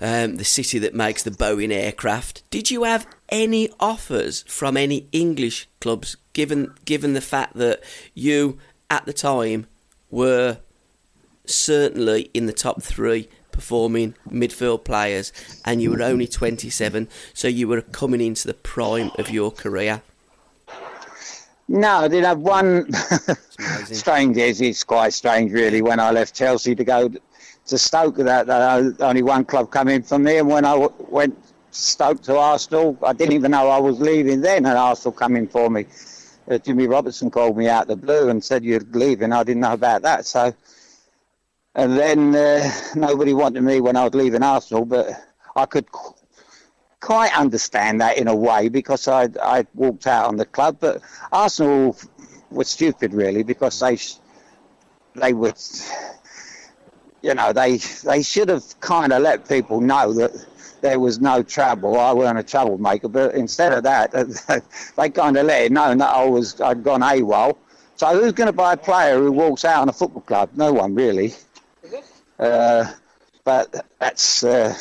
um, 0.00 0.36
the 0.36 0.44
city 0.44 0.78
that 0.78 0.94
makes 0.94 1.22
the 1.22 1.30
Boeing 1.30 1.70
aircraft. 1.70 2.42
Did 2.50 2.70
you 2.70 2.84
have 2.84 3.06
any 3.28 3.68
offers 3.78 4.42
from 4.48 4.76
any 4.76 5.06
English 5.12 5.68
clubs? 5.80 6.16
Given 6.32 6.72
given 6.86 7.12
the 7.12 7.20
fact 7.20 7.56
that 7.56 7.82
you 8.14 8.58
at 8.90 9.04
the 9.04 9.12
time 9.12 9.66
were 10.10 10.58
certainly 11.44 12.30
in 12.32 12.46
the 12.46 12.52
top 12.52 12.82
three 12.82 13.28
performing 13.52 14.14
midfield 14.28 14.84
players, 14.84 15.32
and 15.64 15.80
you 15.80 15.90
were 15.90 16.02
only 16.02 16.26
27, 16.26 17.08
so 17.32 17.46
you 17.46 17.68
were 17.68 17.82
coming 17.82 18.20
into 18.20 18.48
the 18.48 18.54
prime 18.54 19.10
of 19.18 19.30
your 19.30 19.50
career. 19.50 20.02
No, 21.68 21.98
I 21.98 22.08
did 22.08 22.24
have 22.24 22.38
one. 22.38 22.92
strange 23.84 24.36
is 24.36 24.60
it's 24.60 24.84
quite 24.84 25.12
strange, 25.12 25.52
really. 25.52 25.80
When 25.80 26.00
I 26.00 26.10
left 26.10 26.34
Chelsea 26.34 26.74
to 26.74 26.84
go 26.84 27.08
to 27.08 27.78
Stoke, 27.78 28.16
that, 28.16 28.46
that 28.46 28.96
only 29.00 29.22
one 29.22 29.44
club 29.44 29.70
come 29.70 29.88
in 29.88 30.02
for 30.02 30.18
me, 30.18 30.38
and 30.38 30.48
when 30.48 30.64
I 30.64 30.88
went 30.98 31.38
Stoke 31.70 32.22
to 32.24 32.36
Arsenal, 32.36 32.98
I 33.02 33.12
didn't 33.12 33.34
even 33.34 33.52
know 33.52 33.68
I 33.68 33.78
was 33.78 34.00
leaving 34.00 34.40
then, 34.40 34.66
and 34.66 34.76
Arsenal 34.76 35.12
come 35.12 35.36
in 35.36 35.46
for 35.46 35.70
me. 35.70 35.86
Uh, 36.50 36.58
Jimmy 36.58 36.86
Robertson 36.88 37.30
called 37.30 37.56
me 37.56 37.68
out 37.68 37.86
the 37.86 37.96
blue 37.96 38.28
and 38.28 38.44
said 38.44 38.64
you're 38.64 38.80
leaving. 38.90 39.32
I 39.32 39.44
didn't 39.44 39.60
know 39.62 39.72
about 39.72 40.02
that, 40.02 40.26
so 40.26 40.52
and 41.74 41.96
then 41.98 42.34
uh, 42.34 42.70
nobody 42.94 43.32
wanted 43.34 43.62
me 43.62 43.80
when 43.80 43.96
I 43.96 44.04
was 44.04 44.14
leaving 44.14 44.42
Arsenal, 44.42 44.84
but 44.84 45.10
I 45.56 45.66
could 45.66 45.90
qu- 45.90 46.14
quite 47.00 47.36
understand 47.36 48.00
that 48.00 48.18
in 48.18 48.28
a 48.28 48.36
way 48.36 48.68
because 48.68 49.08
I 49.08 49.28
I 49.42 49.66
walked 49.74 50.06
out 50.06 50.26
on 50.26 50.36
the 50.36 50.46
club. 50.46 50.78
But 50.80 51.02
Arsenal 51.32 51.96
were 52.50 52.64
stupid 52.64 53.14
really 53.14 53.42
because 53.42 53.78
they 53.80 53.98
they 55.14 55.32
were 55.32 55.54
you 57.22 57.34
know, 57.34 57.52
they 57.52 57.76
they 57.76 58.22
should 58.22 58.48
have 58.48 58.78
kind 58.80 59.12
of 59.12 59.22
let 59.22 59.48
people 59.48 59.80
know 59.80 60.12
that 60.12 60.32
there 60.80 60.98
was 60.98 61.20
no 61.20 61.42
trouble. 61.42 61.98
I 61.98 62.12
weren't 62.12 62.38
a 62.38 62.42
troublemaker, 62.42 63.08
but 63.08 63.34
instead 63.34 63.72
of 63.72 63.84
that, 63.84 64.12
they 64.96 65.10
kind 65.10 65.36
of 65.36 65.46
let 65.46 65.62
it 65.62 65.72
known 65.72 65.98
that 65.98 66.10
I 66.10 66.24
was 66.26 66.60
I'd 66.60 66.82
gone 66.82 67.00
AWOL. 67.00 67.56
So 67.96 68.20
who's 68.20 68.32
going 68.32 68.48
to 68.48 68.52
buy 68.52 68.72
a 68.72 68.76
player 68.76 69.18
who 69.18 69.30
walks 69.30 69.64
out 69.64 69.82
on 69.82 69.88
a 69.88 69.92
football 69.92 70.22
club? 70.22 70.50
No 70.56 70.72
one 70.72 70.94
really. 70.94 71.34
Uh, 72.38 72.92
but 73.44 73.86
that's 73.98 74.44
uh, 74.44 74.74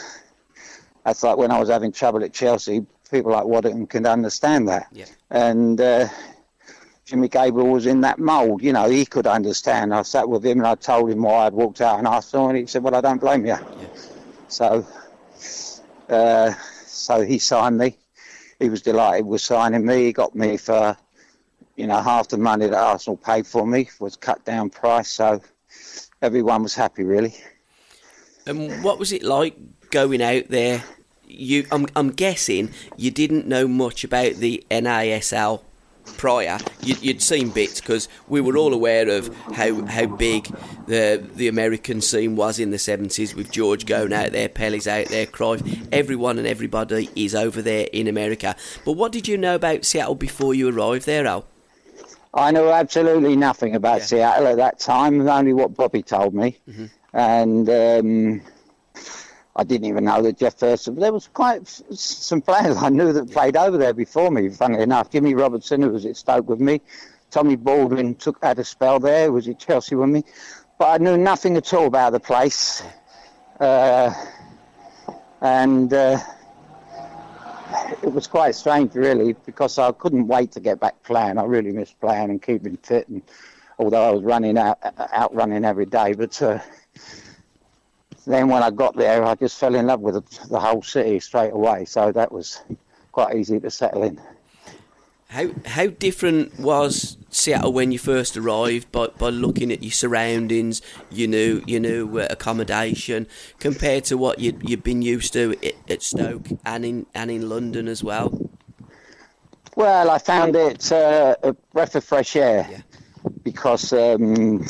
that's 1.04 1.24
like 1.24 1.38
when 1.38 1.52
I 1.52 1.60
was 1.60 1.70
having 1.70 1.92
trouble 1.92 2.24
at 2.24 2.34
Chelsea. 2.34 2.86
People 3.10 3.34
like 3.34 3.46
Waddington 3.46 3.88
can 3.88 4.06
understand 4.06 4.70
that. 4.70 4.88
Yeah. 4.94 5.06
And 5.30 5.82
uh, 5.82 6.08
Jimmy 7.06 7.28
Gabriel 7.28 7.68
was 7.68 7.86
in 7.86 8.02
that 8.02 8.20
mould. 8.20 8.64
You 8.64 8.72
know, 8.72 8.90
he 8.90 9.06
could 9.06 9.28
understand. 9.28 9.94
I 9.94 10.04
sat 10.04 10.30
with 10.30 10.46
him 10.46 10.60
and 10.60 10.68
I 10.68 10.76
told 10.76 11.10
him 11.10 11.24
why 11.24 11.46
I'd 11.46 11.54
walked 11.54 11.82
out 11.82 12.00
on 12.00 12.08
Arsenal, 12.08 12.50
and 12.50 12.58
he 12.58 12.66
said, 12.68 12.84
"Well, 12.84 12.96
I 12.96 13.02
don't 13.02 13.20
blame 13.20 13.46
you." 13.46 13.58
Yeah. 13.58 13.88
So, 14.48 14.86
uh, 16.10 16.54
so 16.86 17.22
he 17.22 17.40
signed 17.40 17.78
me. 17.78 17.98
He 18.60 18.70
was 18.70 18.82
delighted 18.82 19.26
with 19.26 19.42
signing 19.42 19.86
me. 19.86 20.06
He 20.06 20.14
got 20.14 20.36
me 20.36 20.56
for, 20.56 20.96
you 21.76 21.88
know, 21.88 22.00
half 22.00 22.28
the 22.28 22.38
money 22.38 22.68
that 22.68 22.78
Arsenal 22.78 23.18
paid 23.18 23.48
for 23.48 23.66
me 23.66 23.90
was 24.00 24.16
cut 24.16 24.46
down 24.46 24.70
price. 24.70 25.10
So 25.10 25.42
everyone 26.22 26.64
was 26.64 26.76
happy, 26.76 27.04
really. 27.04 27.36
And 28.46 28.84
what 28.84 29.00
was 29.00 29.12
it 29.12 29.24
like 29.24 29.56
going 29.90 30.22
out 30.22 30.48
there? 30.50 30.84
You, 31.28 31.66
I'm, 31.72 31.88
I'm 31.96 32.12
guessing 32.12 32.72
you 32.98 33.12
didn't 33.12 33.48
know 33.48 33.68
much 33.68 34.04
about 34.04 34.36
the 34.36 34.64
NASL 34.70 35.64
prior. 36.18 36.58
You, 36.82 36.96
you'd 37.02 37.22
seen 37.22 37.50
bits 37.50 37.80
because 37.80 38.10
we 38.28 38.42
were 38.42 38.58
all 38.58 38.74
aware 38.74 39.08
of 39.10 39.34
how 39.54 39.86
how 39.86 40.08
big 40.08 40.46
the 40.88 41.24
the 41.36 41.48
American 41.48 42.02
scene 42.02 42.36
was 42.36 42.60
in 42.60 42.72
the 42.72 42.78
70s 42.78 43.34
with 43.34 43.52
George 43.52 43.86
going 43.86 44.12
out 44.12 44.32
there, 44.32 44.50
Pele's 44.50 44.88
out 44.88 45.08
there, 45.08 45.26
Cruyff. 45.26 45.88
Everyone 45.92 46.38
and 46.38 46.48
everybody 46.48 47.10
is 47.16 47.34
over 47.34 47.62
there 47.62 47.88
in 47.94 48.08
America. 48.08 48.56
But 48.84 48.94
what 48.94 49.12
did 49.12 49.28
you 49.28 49.38
know 49.38 49.56
about 49.56 49.86
Seattle 49.86 50.16
before 50.16 50.54
you 50.54 50.70
arrived 50.70 51.06
there, 51.06 51.26
Al? 51.26 51.46
I 52.34 52.52
knew 52.52 52.70
absolutely 52.70 53.36
nothing 53.36 53.76
about 53.76 54.00
Yeah. 54.00 54.06
Seattle 54.06 54.48
at 54.48 54.58
that 54.58 54.80
time, 54.80 55.28
only 55.28 55.54
what 55.54 55.76
Bobby 55.76 56.02
told 56.02 56.34
me. 56.34 56.58
And 57.14 57.70
um, 57.70 58.42
I 59.56 59.64
didn't 59.66 59.88
even 59.88 60.06
know 60.06 60.22
that 60.22 60.38
Jeff 60.38 60.54
Thurston. 60.56 60.96
There 60.96 61.12
was 61.12 61.28
quite 61.34 61.68
some 61.68 62.42
players 62.42 62.78
I 62.78 62.88
knew 62.90 63.12
that 63.12 63.32
played 63.32 63.58
over 63.58 63.78
there 63.78 63.94
before 63.94 64.32
me, 64.32 64.48
funnily 64.50 64.84
enough. 64.84 65.10
Jimmy 65.10 65.36
Robertson, 65.36 65.82
who 65.82 65.90
was 65.90 66.06
at 66.06 66.16
Stoke 66.16 66.48
with 66.48 66.62
me. 66.62 66.80
Tommy 67.32 67.56
Baldwin 67.58 68.16
took 68.16 68.42
had 68.44 68.60
a 68.60 68.64
spell 68.64 69.00
there, 69.00 69.32
was 69.32 69.48
at 69.48 69.60
Chelsea 69.60 69.96
with 69.96 70.10
me. 70.10 70.24
But 70.78 71.02
I 71.02 71.04
knew 71.04 71.18
nothing 71.18 71.58
at 71.58 71.74
all 71.74 71.86
about 71.88 72.12
the 72.14 72.20
place. 72.20 72.82
Uh, 73.60 74.14
and 75.42 75.94
uh, 75.94 76.18
it 78.04 78.12
was 78.14 78.28
quite 78.28 78.56
strange, 78.56 78.94
really, 78.96 79.34
because 79.46 79.78
I 79.78 79.92
couldn't 79.92 80.28
wait 80.28 80.52
to 80.54 80.60
get 80.60 80.80
back 80.80 81.02
playing. 81.04 81.38
I 81.38 81.44
really 81.44 81.72
missed 81.72 82.00
playing 82.00 82.30
and 82.30 82.42
keeping 82.42 82.78
fit, 82.78 83.08
and 83.08 83.22
although 83.80 84.10
I 84.10 84.12
was 84.12 84.24
running 84.24 84.58
out, 84.58 84.80
out 85.14 85.34
running 85.34 85.66
every 85.66 85.86
day, 85.86 86.14
but 86.14 86.42
uh, 86.42 86.60
then 88.26 88.50
when 88.50 88.64
I 88.64 88.70
got 88.70 88.96
there, 88.96 89.24
I 89.24 89.36
just 89.36 89.60
fell 89.60 89.76
in 89.76 89.88
love 89.88 90.02
with 90.02 90.16
the, 90.16 90.48
the 90.48 90.60
whole 90.60 90.84
city 90.84 91.20
straight 91.20 91.54
away. 91.54 91.86
So 91.86 92.12
that 92.12 92.32
was 92.32 92.62
quite 93.12 93.36
easy 93.36 93.60
to 93.60 93.72
settle 93.72 94.04
in. 94.04 94.22
How 95.32 95.48
how 95.66 95.88
different 95.88 96.60
was 96.60 97.16
Seattle 97.30 97.72
when 97.72 97.94
you 97.94 98.00
first 98.00 98.36
arrived 98.36 98.92
by, 98.92 99.08
by 99.08 99.30
looking 99.30 99.72
at 99.72 99.82
your 99.82 99.94
surroundings, 99.94 100.82
you 101.10 101.26
knew 101.26 101.64
you 101.66 101.80
knew 101.80 102.20
uh, 102.20 102.28
accommodation 102.30 103.28
compared 103.58 104.04
to 104.06 104.18
what 104.18 104.40
you'd 104.40 104.70
you'd 104.70 104.84
been 104.84 105.02
used 105.02 105.32
to 105.32 105.56
at, 105.64 105.76
at 105.90 106.02
Stoke 106.04 106.48
and 106.66 106.84
in 106.84 107.06
and 107.16 107.32
in 107.32 107.48
London 107.48 107.88
as 107.88 108.04
well. 108.04 108.52
Well, 109.78 110.10
I 110.10 110.18
found 110.18 110.58
it 110.58 110.92
uh, 110.92 111.38
a 111.44 111.54
breath 111.72 111.96
of 111.96 112.04
fresh 112.04 112.36
air 112.36 112.68
Yeah. 112.70 112.82
because 113.42 113.94
um, 113.94 114.66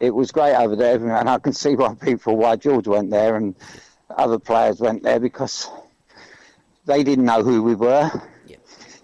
it 0.00 0.10
was 0.10 0.32
great 0.32 0.56
over 0.56 0.74
there, 0.74 0.96
and 1.14 1.30
I 1.30 1.38
can 1.38 1.52
see 1.52 1.76
why 1.76 1.94
people, 1.94 2.36
why 2.36 2.56
George 2.56 2.88
went 2.88 3.10
there 3.10 3.36
and 3.36 3.54
other 4.16 4.40
players 4.40 4.80
went 4.80 5.04
there 5.04 5.20
because 5.20 5.68
they 6.86 7.04
didn't 7.04 7.26
know 7.26 7.44
who 7.44 7.62
we 7.62 7.76
were. 7.76 8.10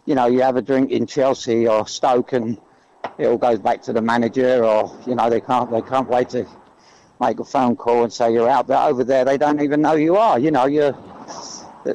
You 0.07 0.15
know, 0.15 0.27
you 0.27 0.43
have 0.43 0.57
a 0.57 0.63
drink 0.63 0.91
in 0.91 1.07
Chelsea 1.07 1.67
or 1.67 1.87
Stoke, 1.89 2.33
and 2.33 2.59
it 3.19 3.27
all 3.27 3.39
goes 3.39 3.59
back 3.59 3.83
to 3.83 3.93
the 3.93 4.03
manager, 4.03 4.65
or 4.65 4.97
you 5.07 5.15
know, 5.15 5.31
they 5.31 5.41
can't 5.41 5.71
they 5.71 5.83
can't 5.83 6.09
wait 6.09 6.31
to 6.31 6.47
make 7.21 7.39
a 7.41 7.45
phone 7.45 7.77
call 7.77 8.05
and 8.05 8.13
say 8.13 8.33
you're 8.33 8.49
out. 8.49 8.67
But 8.67 8.89
over 8.89 9.05
there, 9.05 9.25
they 9.25 9.39
don't 9.39 9.61
even 9.63 9.81
know 9.81 9.95
you 9.95 10.17
are. 10.17 10.39
You 10.39 10.51
know, 10.51 10.67
you're 10.67 10.97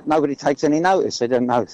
nobody 0.06 0.36
takes 0.36 0.64
any 0.64 0.80
notice. 0.80 1.20
They 1.20 1.28
don't 1.28 1.46
know 1.46 1.66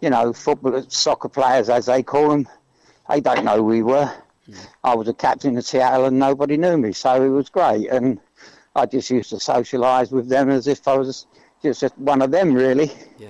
you 0.00 0.10
know, 0.10 0.32
football, 0.32 0.82
soccer 0.88 1.28
players, 1.28 1.68
as 1.68 1.86
they 1.86 2.02
call 2.02 2.30
them, 2.30 2.48
they 3.08 3.20
don't 3.20 3.44
know 3.44 3.56
who 3.56 3.64
we 3.64 3.82
were. 3.82 4.12
I 4.82 4.94
was 4.94 5.08
a 5.08 5.14
captain 5.14 5.56
of 5.58 5.64
Seattle 5.64 6.06
and 6.06 6.18
nobody 6.18 6.56
knew 6.56 6.78
me, 6.78 6.92
so 6.92 7.22
it 7.22 7.28
was 7.28 7.50
great. 7.50 7.88
And 7.88 8.18
I 8.74 8.86
just 8.86 9.10
used 9.10 9.30
to 9.30 9.36
socialise 9.36 10.10
with 10.10 10.28
them 10.28 10.48
as 10.48 10.66
if 10.66 10.86
I 10.88 10.96
was 10.96 11.26
just 11.62 11.98
one 11.98 12.22
of 12.22 12.30
them, 12.30 12.54
really. 12.54 12.90
Yeah. 13.18 13.28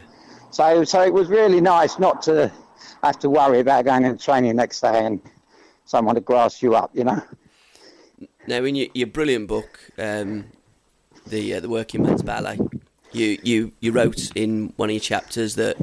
So, 0.51 0.85
so 0.85 1.03
it 1.03 1.13
was 1.13 1.29
really 1.29 1.61
nice 1.61 1.99
not 1.99 2.23
to 2.23 2.51
have 3.03 3.19
to 3.21 3.31
worry 3.31 3.61
about 3.61 3.85
going 3.85 4.05
into 4.05 4.23
training 4.23 4.57
next 4.57 4.81
day 4.81 5.05
and 5.05 5.21
someone 5.85 6.15
to 6.15 6.21
grass 6.21 6.63
you 6.63 6.75
up, 6.75 6.91
you 6.95 7.05
know. 7.05 7.23
Now, 8.47 8.65
in 8.65 8.75
your, 8.75 8.89
your 8.95 9.09
brilliant 9.09 9.47
book, 9.47 9.79
um, 9.99 10.47
the 11.27 11.55
uh, 11.55 11.61
the 11.61 11.69
Working 11.69 12.03
Man's 12.03 12.23
Ballet, 12.23 12.59
you, 13.13 13.39
you 13.43 13.73
you 13.81 13.93
wrote 13.93 14.35
in 14.35 14.73
one 14.77 14.89
of 14.89 14.95
your 14.95 15.01
chapters 15.01 15.55
that 15.57 15.77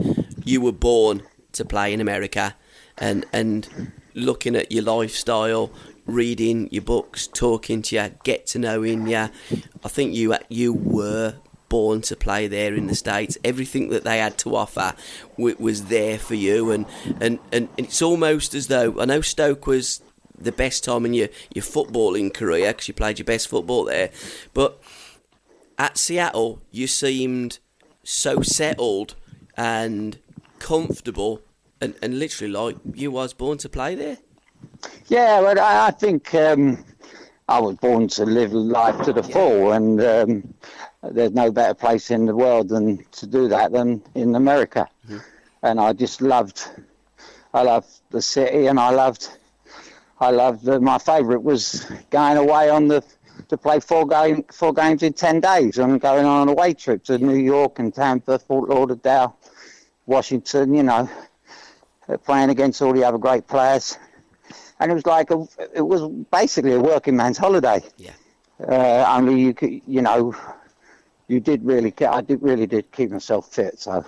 you 0.44 0.62
were 0.62 0.72
born 0.72 1.22
to 1.54 1.64
play 1.64 1.94
in 1.94 2.02
America, 2.02 2.56
and 2.98 3.26
and 3.32 3.92
looking 4.16 4.56
at 4.56 4.72
your 4.72 4.84
lifestyle, 4.84 5.72
reading 6.06 6.68
your 6.72 6.82
books, 6.82 7.28
talking 7.28 7.82
to 7.84 7.96
you, 7.96 8.10
get 8.24 8.48
to 8.48 8.60
knowing 8.60 9.08
you, 9.08 9.30
I 9.84 9.88
think 9.88 10.16
you 10.16 10.36
you 10.50 10.74
were 10.74 11.36
born 11.70 12.02
to 12.02 12.16
play 12.16 12.48
there 12.48 12.74
in 12.74 12.88
the 12.88 12.96
states. 12.96 13.38
Everything 13.44 13.90
that 13.90 14.04
they 14.04 14.20
had 14.20 14.38
to 14.40 14.56
offer 14.56 14.94
w- 15.38 15.56
was 15.60 15.86
there 15.86 16.18
for 16.18 16.36
you, 16.36 16.72
and, 16.72 16.86
and 17.20 17.40
and 17.52 17.70
it's 17.78 18.02
almost 18.02 18.54
as 18.54 18.68
though 18.68 19.00
I 19.00 19.06
know 19.06 19.22
Stoke 19.22 19.68
was 19.68 20.02
the 20.38 20.52
best 20.52 20.84
time 20.84 21.06
in 21.06 21.14
your, 21.14 21.30
your 21.54 21.64
footballing 21.64 22.34
career 22.34 22.74
because 22.74 22.88
you 22.88 22.94
played 22.94 23.20
your 23.20 23.26
best 23.26 23.48
football 23.48 23.86
there. 23.86 24.10
But 24.54 24.82
at 25.78 25.98
Seattle, 25.98 26.62
you 26.72 26.88
seemed 26.88 27.60
so 28.04 28.42
settled 28.42 29.16
and 29.58 30.20
comfortable 30.60 31.42
and, 31.82 31.96
and 32.02 32.20
literally 32.20 32.52
like 32.52 32.76
you 32.94 33.12
was 33.12 33.34
born 33.34 33.58
to 33.60 33.70
play 33.70 33.96
there. 33.96 34.18
Yeah, 35.08 35.40
well, 35.42 35.60
I, 35.60 35.88
I 35.88 35.92
think 35.92 36.34
um, 36.34 36.84
I 37.48 37.60
was 37.60 37.76
born 37.76 38.08
to 38.10 38.26
live 38.26 38.54
life 38.54 39.04
to 39.06 39.14
the 39.14 39.24
full, 39.24 39.72
and 39.72 40.02
um, 40.02 40.54
there's 41.12 41.32
no 41.32 41.52
better 41.52 41.74
place 41.74 42.12
in 42.12 42.26
the 42.26 42.36
world 42.36 42.70
than 42.70 43.04
to 43.12 43.28
do 43.28 43.48
that 43.50 43.72
than 43.72 44.02
in 44.16 44.36
America. 44.36 44.88
And 45.64 45.80
I 45.80 45.94
just 45.94 46.22
loved, 46.22 46.68
I 47.54 47.64
loved 47.64 47.90
the 48.12 48.22
city, 48.22 48.68
and 48.68 48.80
I 48.80 48.92
loved, 48.92 49.30
I 50.20 50.32
loved. 50.32 50.68
Uh, 50.68 50.80
my 50.80 50.98
favourite 50.98 51.44
was 51.44 51.86
going 52.10 52.38
away 52.38 52.70
on 52.70 52.88
the 52.88 53.04
to 53.50 53.58
play 53.58 53.80
four 53.80 54.08
game 54.08 54.46
four 54.52 54.74
games 54.74 55.04
in 55.04 55.14
ten 55.14 55.40
days, 55.40 55.78
and 55.78 56.00
going 56.00 56.26
on 56.26 56.44
an 56.44 56.50
away 56.50 56.74
trip 56.74 57.04
to 57.06 57.18
New 57.18 57.36
York 57.38 57.80
and 57.80 57.94
Tampa, 57.94 58.40
Fort 58.40 58.70
Lauderdale, 58.70 59.36
Washington. 60.06 60.74
You 60.74 60.84
know, 60.84 61.10
playing 62.24 62.50
against 62.50 62.82
all 62.82 62.94
the 62.94 63.04
other 63.04 63.18
great 63.18 63.48
players 63.48 63.98
and 64.80 64.92
it 64.92 64.94
was 64.94 65.06
like 65.06 65.32
a, 65.32 65.48
it 65.74 65.82
was 65.82 66.08
basically 66.32 66.74
a 66.74 66.80
working 66.80 67.16
man's 67.16 67.38
holiday. 67.38 67.82
Yeah. 67.98 68.12
Uh, 68.60 69.06
only 69.08 69.40
you 69.40 69.54
could, 69.54 69.82
you 69.88 70.02
know, 70.02 70.36
you 71.28 71.40
did 71.40 71.64
really, 71.64 71.92
ke- 71.92 72.04
I 72.04 72.22
did 72.22 72.42
really 72.42 72.68
did 72.68 72.92
keep 72.92 73.12
myself 73.12 73.52
fit. 73.54 73.80
So, 73.80 74.06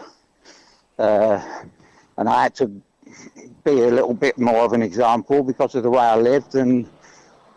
uh, 0.99 1.63
and 2.17 2.29
I 2.29 2.43
had 2.43 2.55
to 2.55 2.67
be 3.63 3.81
a 3.81 3.91
little 3.91 4.13
bit 4.13 4.37
more 4.37 4.65
of 4.65 4.73
an 4.73 4.81
example 4.81 5.43
because 5.43 5.75
of 5.75 5.83
the 5.83 5.89
way 5.89 6.03
I 6.03 6.15
lived, 6.15 6.55
and 6.55 6.89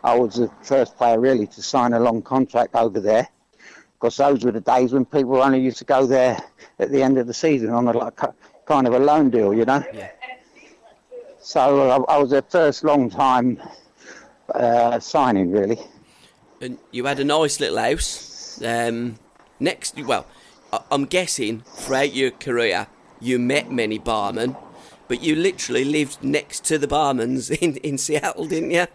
I 0.03 0.15
was 0.15 0.35
the 0.35 0.49
first 0.61 0.97
player 0.97 1.19
really 1.19 1.47
to 1.47 1.61
sign 1.61 1.93
a 1.93 1.99
long 1.99 2.21
contract 2.21 2.75
over 2.75 2.99
there. 2.99 3.27
Because 3.93 4.17
those 4.17 4.43
were 4.43 4.51
the 4.51 4.61
days 4.61 4.93
when 4.93 5.05
people 5.05 5.41
only 5.41 5.59
used 5.59 5.77
to 5.77 5.85
go 5.85 6.07
there 6.07 6.41
at 6.79 6.91
the 6.91 7.03
end 7.03 7.19
of 7.19 7.27
the 7.27 7.33
season 7.33 7.69
on 7.69 7.87
a 7.87 7.91
like 7.91 8.19
kind 8.65 8.87
of 8.87 8.93
a 8.93 8.99
loan 8.99 9.29
deal, 9.29 9.53
you 9.53 9.63
know. 9.63 9.83
Yeah. 9.93 10.09
So 11.39 11.89
I, 11.91 12.15
I 12.15 12.17
was 12.17 12.31
their 12.31 12.41
first 12.41 12.83
long 12.83 13.11
time 13.11 13.61
uh, 14.55 14.99
signing, 14.99 15.51
really. 15.51 15.77
And 16.61 16.79
you 16.91 17.05
had 17.05 17.19
a 17.19 17.23
nice 17.23 17.59
little 17.59 17.77
house. 17.77 18.61
Um, 18.63 19.15
next, 19.61 19.95
well, 20.03 20.25
I'm 20.89 21.05
guessing 21.05 21.61
throughout 21.61 22.13
your 22.13 22.31
career 22.31 22.87
you 23.19 23.37
met 23.39 23.71
many 23.71 23.99
barmen, 23.99 24.57
but 25.07 25.21
you 25.21 25.35
literally 25.35 25.85
lived 25.85 26.23
next 26.23 26.65
to 26.65 26.77
the 26.77 26.87
barmans 26.87 27.51
in, 27.61 27.77
in 27.77 27.97
Seattle, 27.97 28.45
didn't 28.45 28.71
you? 28.71 28.87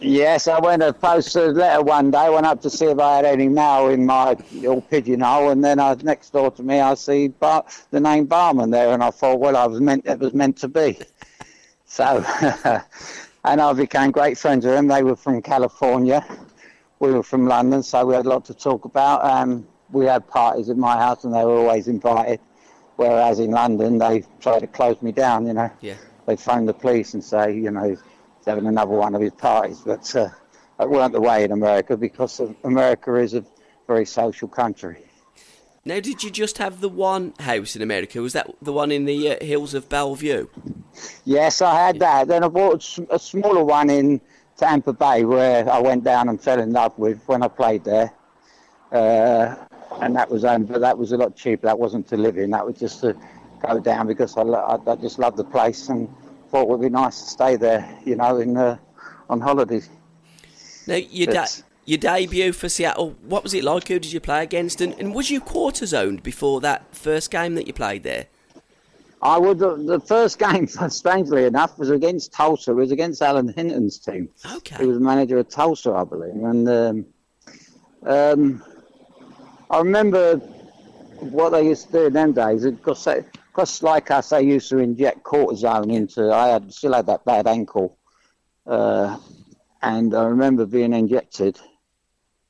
Yes, 0.00 0.48
I 0.48 0.58
went 0.58 0.82
and 0.82 0.98
posted 1.00 1.50
a 1.50 1.52
letter 1.52 1.82
one 1.82 2.10
day. 2.10 2.28
Went 2.28 2.44
up 2.44 2.60
to 2.62 2.70
see 2.70 2.86
if 2.86 2.98
I 2.98 3.16
had 3.16 3.24
any 3.24 3.48
mail 3.48 3.88
in 3.88 4.04
my 4.04 4.36
little 4.52 4.80
pigeonhole, 4.80 5.50
and 5.50 5.64
then 5.64 5.78
I, 5.78 5.94
next 6.02 6.30
door 6.30 6.50
to 6.50 6.62
me, 6.62 6.80
I 6.80 6.94
see 6.94 7.28
Bar- 7.28 7.64
the 7.92 8.00
name 8.00 8.26
Barman 8.26 8.70
there, 8.70 8.92
and 8.92 9.02
I 9.02 9.10
thought, 9.10 9.38
well, 9.38 9.56
I 9.56 9.66
was 9.66 9.80
meant 9.80 10.04
it 10.06 10.18
was 10.18 10.34
meant 10.34 10.56
to 10.58 10.68
be. 10.68 10.98
So, 11.84 12.24
and 13.44 13.60
I 13.60 13.72
became 13.74 14.12
great 14.12 14.38
friends 14.38 14.64
with 14.64 14.74
them. 14.74 14.86
They 14.86 15.02
were 15.02 15.14
from 15.14 15.42
California, 15.42 16.24
we 17.00 17.12
were 17.12 17.22
from 17.22 17.46
London, 17.46 17.82
so 17.82 18.06
we 18.06 18.14
had 18.14 18.24
a 18.24 18.28
lot 18.30 18.46
to 18.46 18.54
talk 18.54 18.86
about. 18.86 19.22
Um, 19.22 19.66
we 19.92 20.06
had 20.06 20.26
parties 20.28 20.68
at 20.68 20.76
my 20.76 20.96
house, 20.96 21.24
and 21.24 21.32
they 21.34 21.44
were 21.44 21.56
always 21.56 21.86
invited. 21.88 22.40
Whereas 22.96 23.38
in 23.38 23.50
London, 23.50 23.98
they 23.98 24.24
tried 24.40 24.60
to 24.60 24.66
close 24.66 25.00
me 25.02 25.12
down. 25.12 25.46
You 25.46 25.54
know, 25.54 25.70
Yeah. 25.80 25.94
they'd 26.26 26.40
phone 26.40 26.66
the 26.66 26.74
police 26.74 27.14
and 27.14 27.22
say, 27.24 27.54
you 27.54 27.70
know, 27.70 27.84
he's 27.90 28.02
having 28.46 28.66
another 28.66 28.92
one 28.92 29.14
of 29.14 29.20
his 29.20 29.32
parties. 29.32 29.80
But 29.84 30.14
uh, 30.16 30.28
that 30.78 30.90
weren't 30.90 31.12
the 31.12 31.20
way 31.20 31.44
in 31.44 31.52
America 31.52 31.96
because 31.96 32.40
America 32.64 33.14
is 33.16 33.34
a 33.34 33.44
very 33.86 34.04
social 34.06 34.48
country. 34.48 35.04
Now, 35.84 35.98
did 35.98 36.22
you 36.22 36.30
just 36.30 36.58
have 36.58 36.80
the 36.80 36.88
one 36.88 37.34
house 37.40 37.74
in 37.74 37.82
America? 37.82 38.20
Was 38.22 38.34
that 38.34 38.48
the 38.62 38.72
one 38.72 38.92
in 38.92 39.04
the 39.04 39.32
uh, 39.32 39.44
hills 39.44 39.74
of 39.74 39.88
Bellevue? 39.88 40.46
Yes, 41.24 41.60
I 41.60 41.74
had 41.74 41.98
that. 41.98 42.28
Then 42.28 42.44
I 42.44 42.48
bought 42.48 42.98
a 43.10 43.18
smaller 43.18 43.64
one 43.64 43.90
in 43.90 44.20
Tampa 44.56 44.92
Bay 44.92 45.24
where 45.24 45.68
I 45.68 45.80
went 45.80 46.04
down 46.04 46.28
and 46.28 46.40
fell 46.40 46.60
in 46.60 46.70
love 46.72 46.96
with 46.98 47.20
when 47.26 47.42
I 47.42 47.48
played 47.48 47.82
there. 47.82 48.12
Uh, 48.92 49.56
and 50.00 50.16
that 50.16 50.30
was 50.30 50.44
um, 50.44 50.64
but 50.64 50.80
that 50.80 50.96
was 50.96 51.12
a 51.12 51.16
lot 51.16 51.36
cheaper. 51.36 51.66
That 51.66 51.78
wasn't 51.78 52.08
to 52.08 52.16
live 52.16 52.38
in. 52.38 52.50
That 52.50 52.66
was 52.66 52.78
just 52.78 53.00
to 53.00 53.16
go 53.66 53.80
down 53.80 54.06
because 54.06 54.36
I, 54.36 54.42
I, 54.42 54.78
I 54.86 54.96
just 54.96 55.18
loved 55.18 55.36
the 55.36 55.44
place 55.44 55.88
and 55.88 56.12
thought 56.48 56.62
it 56.62 56.68
would 56.68 56.80
be 56.80 56.88
nice 56.88 57.20
to 57.22 57.28
stay 57.28 57.56
there, 57.56 57.98
you 58.04 58.16
know, 58.16 58.38
in 58.38 58.56
uh, 58.56 58.76
on 59.28 59.40
holidays. 59.40 59.88
Now, 60.86 60.96
your, 60.96 61.32
da- 61.32 61.46
your 61.84 61.98
debut 61.98 62.52
for 62.52 62.68
Seattle, 62.68 63.16
what 63.22 63.42
was 63.42 63.54
it 63.54 63.64
like? 63.64 63.88
Who 63.88 63.98
did 63.98 64.12
you 64.12 64.20
play 64.20 64.42
against? 64.42 64.80
And, 64.80 64.94
and 64.98 65.14
was 65.14 65.30
you 65.30 65.40
cortisoned 65.40 66.22
before 66.22 66.60
that 66.60 66.94
first 66.94 67.30
game 67.30 67.54
that 67.54 67.66
you 67.66 67.72
played 67.72 68.02
there? 68.02 68.26
I 69.22 69.38
would. 69.38 69.58
The 69.60 70.00
first 70.00 70.38
game, 70.50 70.66
strangely 70.66 71.44
enough, 71.44 71.78
was 71.78 71.90
against 71.90 72.32
Tulsa. 72.32 72.72
It 72.72 72.74
was 72.74 72.90
against 72.90 73.22
Alan 73.22 73.48
Hinton's 73.48 73.98
team. 73.98 74.28
Okay. 74.56 74.76
He 74.78 74.86
was 74.86 74.98
manager 74.98 75.38
of 75.38 75.48
Tulsa, 75.48 75.92
I 75.92 76.04
believe. 76.04 76.34
And 76.34 76.68
um, 76.68 77.06
um, 78.04 78.64
I 79.72 79.78
remember 79.78 80.36
what 81.20 81.50
they 81.50 81.64
used 81.64 81.86
to 81.86 81.92
do 81.92 82.06
in 82.06 82.12
them 82.12 82.32
days. 82.32 82.64
Because, 82.64 83.08
because 83.48 83.82
like 83.82 84.10
us, 84.10 84.28
they 84.28 84.42
used 84.42 84.68
to 84.68 84.78
inject 84.78 85.22
cortisone 85.24 85.90
into. 85.90 86.30
I 86.30 86.48
had 86.48 86.72
still 86.72 86.92
had 86.92 87.06
that 87.06 87.24
bad 87.24 87.46
ankle, 87.46 87.96
uh, 88.66 89.18
and 89.80 90.14
I 90.14 90.24
remember 90.24 90.66
being 90.66 90.92
injected, 90.92 91.58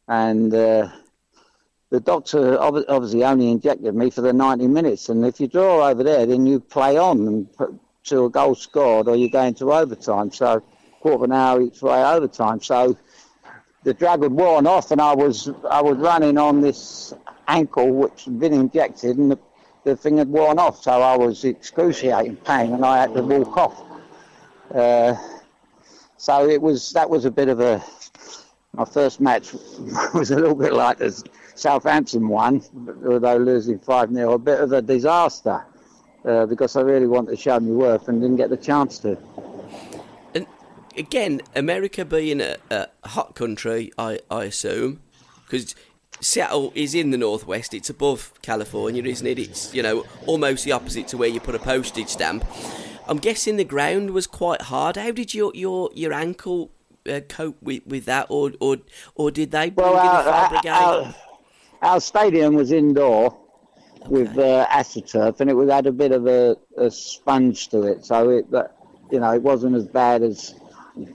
and. 0.09 0.53
Uh, 0.53 0.89
the 1.91 2.01
doctor 2.01 2.59
obviously 2.59 3.23
only 3.23 3.51
injected 3.51 3.95
me 3.95 4.09
for 4.09 4.23
the 4.23 4.33
90 4.33 4.67
minutes, 4.67 5.11
and 5.11 5.27
if 5.27 5.39
you 5.39 5.47
draw 5.47 5.87
over 5.87 6.03
there, 6.03 6.25
then 6.25 6.47
you 6.47 6.59
play 6.59 6.97
on 6.97 7.47
to 8.05 8.25
a 8.25 8.31
goal 8.31 8.55
scored, 8.55 9.09
or 9.09 9.15
you 9.15 9.31
go 9.31 9.43
into 9.43 9.71
overtime. 9.71 10.33
So 10.33 10.63
quarter 11.01 11.17
of 11.17 11.23
an 11.25 11.33
hour 11.33 11.61
each 11.61 11.83
way 11.83 12.03
overtime. 12.03 12.63
So 12.63 12.97
the 13.85 13.95
drug 13.95 14.23
had 14.23 14.33
worn 14.33 14.67
off, 14.67 14.91
and 14.91 15.01
I 15.01 15.15
was 15.15 15.51
I 15.71 15.81
was 15.83 15.99
running 15.99 16.39
on 16.39 16.61
this 16.61 17.13
ankle 17.49 17.91
which 17.91 18.25
had 18.25 18.39
been 18.39 18.53
injected, 18.53 19.19
and 19.19 19.33
the, 19.33 19.39
the 19.85 19.97
thing 19.97 20.19
had 20.19 20.29
worn 20.29 20.59
off. 20.59 20.83
So 20.83 20.91
I 20.91 21.17
was 21.17 21.45
excruciating 21.45 22.37
pain, 22.37 22.73
and 22.75 22.85
I 22.85 22.99
had 22.99 23.15
to 23.15 23.23
walk 23.23 23.57
off. 23.57 23.83
Uh, 24.75 25.15
so 26.17 26.49
it 26.49 26.61
was 26.61 26.93
that 26.93 27.09
was 27.09 27.25
a 27.25 27.31
bit 27.31 27.49
of 27.49 27.61
a 27.61 27.83
my 28.75 28.85
first 28.85 29.21
match 29.21 29.53
was 30.15 30.31
a 30.31 30.37
little 30.37 30.55
bit 30.55 30.73
like 30.73 30.99
the 30.99 31.23
Southampton 31.55 32.29
one, 32.29 32.63
although 33.07 33.37
losing 33.37 33.79
5 33.79 34.15
0, 34.15 34.33
a 34.33 34.39
bit 34.39 34.61
of 34.61 34.73
a 34.73 34.81
disaster 34.81 35.65
uh, 36.25 36.47
because 36.47 36.77
I 36.77 36.81
really 36.81 37.07
wanted 37.07 37.33
to 37.33 37.37
show 37.37 37.59
my 37.61 37.71
worth 37.71 38.09
and 38.09 38.21
didn't 38.21 38.37
get 38.37 38.51
the 38.51 38.57
chance 38.57 38.99
to. 39.01 39.19
Again, 40.97 41.41
America 41.55 42.05
being 42.05 42.41
a, 42.41 42.57
a 42.71 42.89
hot 43.05 43.35
country, 43.35 43.91
I, 43.97 44.21
I 44.31 44.45
assume, 44.45 45.01
because 45.45 45.75
Seattle 46.21 46.73
is 46.75 46.95
in 46.95 47.11
the 47.11 47.19
northwest. 47.19 47.75
It's 47.75 47.91
above 47.91 48.33
California, 48.43 49.03
isn't 49.03 49.27
it? 49.27 49.39
It's 49.39 49.75
you 49.75 49.83
know 49.83 50.05
almost 50.27 50.65
the 50.65 50.73
opposite 50.73 51.09
to 51.09 51.17
where 51.17 51.29
you 51.29 51.41
put 51.41 51.55
a 51.55 51.59
postage 51.59 52.09
stamp. 52.09 52.45
I'm 53.09 53.19
guessing 53.19 53.57
the 53.57 53.65
ground 53.65 54.11
was 54.11 54.27
quite 54.27 54.63
hard. 54.63 54.97
How 54.97 55.11
did 55.11 55.35
your 55.35 55.53
your 55.55 55.91
your 55.95 56.13
ankle 56.13 56.71
uh, 57.09 57.21
cope 57.29 57.61
with, 57.63 57.87
with 57.87 58.05
that, 58.05 58.27
or 58.29 58.53
or 58.61 58.79
or 59.15 59.31
did 59.31 59.51
they 59.51 59.71
bring 59.71 59.87
Well, 59.87 59.97
our, 59.97 60.69
our, 60.69 61.15
our, 61.83 62.01
stadium 62.01 62.55
was 62.55 62.71
indoor 62.71 63.37
with 64.07 64.39
uh, 64.39 64.67
astroturf, 64.71 65.41
and 65.41 65.51
it 65.51 65.55
was 65.55 65.71
had 65.71 65.87
a 65.87 65.93
bit 65.93 66.13
of 66.13 66.27
a, 66.27 66.57
a 66.77 66.91
sponge 66.91 67.69
to 67.69 67.83
it, 67.83 68.05
so 68.05 68.29
it, 68.31 68.51
but, 68.51 68.77
you 69.11 69.21
know, 69.21 69.33
it 69.33 69.43
wasn't 69.43 69.75
as 69.75 69.87
bad 69.87 70.23
as 70.23 70.55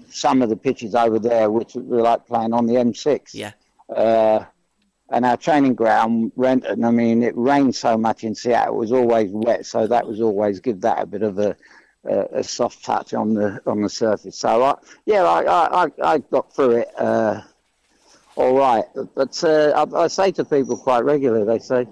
some 0.09 0.41
of 0.41 0.49
the 0.49 0.55
pitches 0.57 0.95
over 0.95 1.19
there, 1.19 1.49
which 1.49 1.75
were 1.75 2.01
like 2.01 2.25
playing 2.25 2.53
on 2.53 2.65
the 2.65 2.75
M6. 2.75 3.33
yeah, 3.33 3.51
uh, 3.95 4.45
and 5.09 5.25
our 5.25 5.37
training 5.37 5.73
ground, 5.75 6.31
Renton, 6.35 6.83
I 6.83 6.91
mean, 6.91 7.23
it 7.23 7.33
rained 7.37 7.75
so 7.75 7.97
much 7.97 8.23
in 8.25 8.35
Seattle, 8.35 8.75
it 8.75 8.77
was 8.79 8.91
always 8.91 9.31
wet, 9.31 9.65
so 9.65 9.87
that 9.87 10.05
was 10.05 10.19
always 10.21 10.59
give 10.59 10.81
that 10.81 11.01
a 11.01 11.05
bit 11.05 11.21
of 11.23 11.39
a, 11.39 11.55
a, 12.05 12.39
a 12.39 12.43
soft 12.43 12.83
touch 12.83 13.13
on 13.13 13.33
the 13.33 13.61
on 13.65 13.81
the 13.81 13.89
surface. 13.89 14.37
So, 14.37 14.63
I, 14.63 14.75
yeah, 15.05 15.23
I, 15.23 15.85
I, 15.85 15.91
I- 16.03 16.17
got 16.17 16.53
through 16.53 16.71
it 16.71 16.89
uh, 16.99 17.41
all 18.35 18.55
right. 18.57 18.85
But 19.15 19.43
uh, 19.43 19.87
I, 19.93 20.03
I 20.03 20.07
say 20.07 20.31
to 20.33 20.45
people 20.45 20.77
quite 20.77 21.03
regularly, 21.03 21.43
they 21.45 21.59
say, 21.59 21.87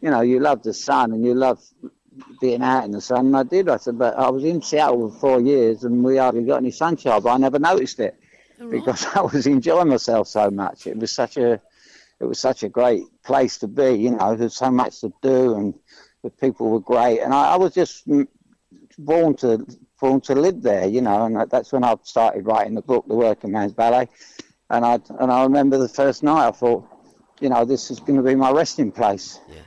you 0.00 0.10
know, 0.10 0.22
you 0.22 0.40
love 0.40 0.62
the 0.62 0.72
sun 0.72 1.12
and 1.12 1.24
you 1.24 1.34
love 1.34 1.62
being 2.40 2.62
out 2.62 2.84
in 2.84 2.92
the 2.92 3.00
sun. 3.00 3.26
And 3.26 3.36
I 3.36 3.42
did. 3.42 3.68
I 3.68 3.76
said, 3.76 3.98
but 3.98 4.16
I 4.18 4.30
was 4.30 4.44
in 4.44 4.62
Seattle 4.62 5.10
for 5.10 5.18
four 5.18 5.40
years 5.40 5.84
and 5.84 6.02
we 6.02 6.16
hardly 6.16 6.44
got 6.44 6.58
any 6.58 6.70
sunshine, 6.70 7.20
but 7.22 7.30
I 7.30 7.36
never 7.36 7.58
noticed 7.58 8.00
it 8.00 8.18
oh, 8.60 8.70
because 8.70 9.06
I 9.14 9.20
was 9.22 9.46
enjoying 9.46 9.88
myself 9.88 10.28
so 10.28 10.50
much. 10.50 10.86
It 10.86 10.96
was 10.96 11.12
such 11.12 11.36
a 11.36 11.60
it 12.20 12.26
was 12.26 12.38
such 12.38 12.62
a 12.62 12.68
great 12.68 13.04
place 13.24 13.58
to 13.58 13.68
be. 13.68 13.92
You 13.92 14.10
know, 14.10 14.36
there's 14.36 14.56
so 14.56 14.70
much 14.70 15.00
to 15.00 15.12
do, 15.22 15.54
and 15.54 15.74
the 16.22 16.30
people 16.30 16.70
were 16.70 16.80
great, 16.80 17.20
and 17.20 17.32
I, 17.32 17.54
I 17.54 17.56
was 17.56 17.74
just 17.74 18.06
born 18.98 19.34
to 19.36 19.66
born 19.98 20.20
to 20.22 20.34
live 20.34 20.62
there. 20.62 20.86
You 20.86 21.00
know, 21.00 21.24
and 21.24 21.50
that's 21.50 21.72
when 21.72 21.82
I 21.82 21.96
started 22.02 22.46
writing 22.46 22.74
the 22.74 22.82
book, 22.82 23.06
The 23.08 23.14
Working 23.14 23.52
Man's 23.52 23.72
Ballet, 23.72 24.08
and 24.68 24.84
I 24.84 25.00
and 25.18 25.32
I 25.32 25.42
remember 25.44 25.78
the 25.78 25.88
first 25.88 26.22
night 26.22 26.48
I 26.48 26.50
thought, 26.50 26.86
you 27.40 27.48
know, 27.48 27.64
this 27.64 27.90
is 27.90 28.00
going 28.00 28.16
to 28.16 28.22
be 28.22 28.34
my 28.34 28.50
resting 28.50 28.92
place, 28.92 29.40
yeah. 29.48 29.62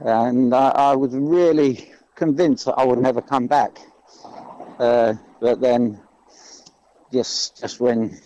And 0.00 0.54
I, 0.54 0.68
I 0.70 0.96
was 0.96 1.14
really 1.14 1.90
convinced 2.14 2.66
that 2.66 2.74
I 2.74 2.84
would 2.84 2.98
never 2.98 3.20
come 3.20 3.46
back. 3.46 3.78
Uh, 4.78 5.14
but 5.40 5.60
then, 5.60 6.00
just 7.12 7.60
just 7.60 7.80
when 7.80 8.18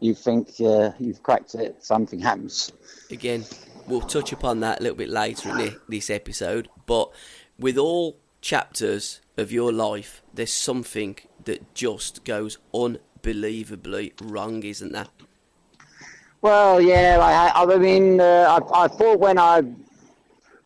you 0.00 0.14
think 0.14 0.48
uh, 0.60 0.90
you've 0.98 1.22
cracked 1.22 1.54
it, 1.54 1.82
something 1.84 2.18
happens. 2.18 2.72
again, 3.10 3.44
we'll 3.86 4.00
touch 4.02 4.32
upon 4.32 4.60
that 4.60 4.80
a 4.80 4.82
little 4.82 4.98
bit 4.98 5.08
later 5.08 5.50
in 5.50 5.56
thi- 5.56 5.76
this 5.88 6.10
episode. 6.10 6.68
But 6.86 7.10
with 7.58 7.78
all 7.78 8.18
chapters 8.42 9.20
of 9.38 9.50
your 9.50 9.72
life, 9.72 10.22
there's 10.32 10.52
something 10.52 11.16
that 11.44 11.74
just 11.74 12.24
goes 12.24 12.58
unbelievably 12.74 14.12
wrong, 14.22 14.62
isn't 14.62 14.92
there? 14.92 15.06
Well, 16.42 16.80
yeah, 16.80 17.18
I, 17.20 17.62
I 17.62 17.76
mean, 17.78 18.20
uh, 18.20 18.60
I, 18.72 18.84
I 18.84 18.88
thought 18.88 19.18
when 19.18 19.38
I, 19.38 19.62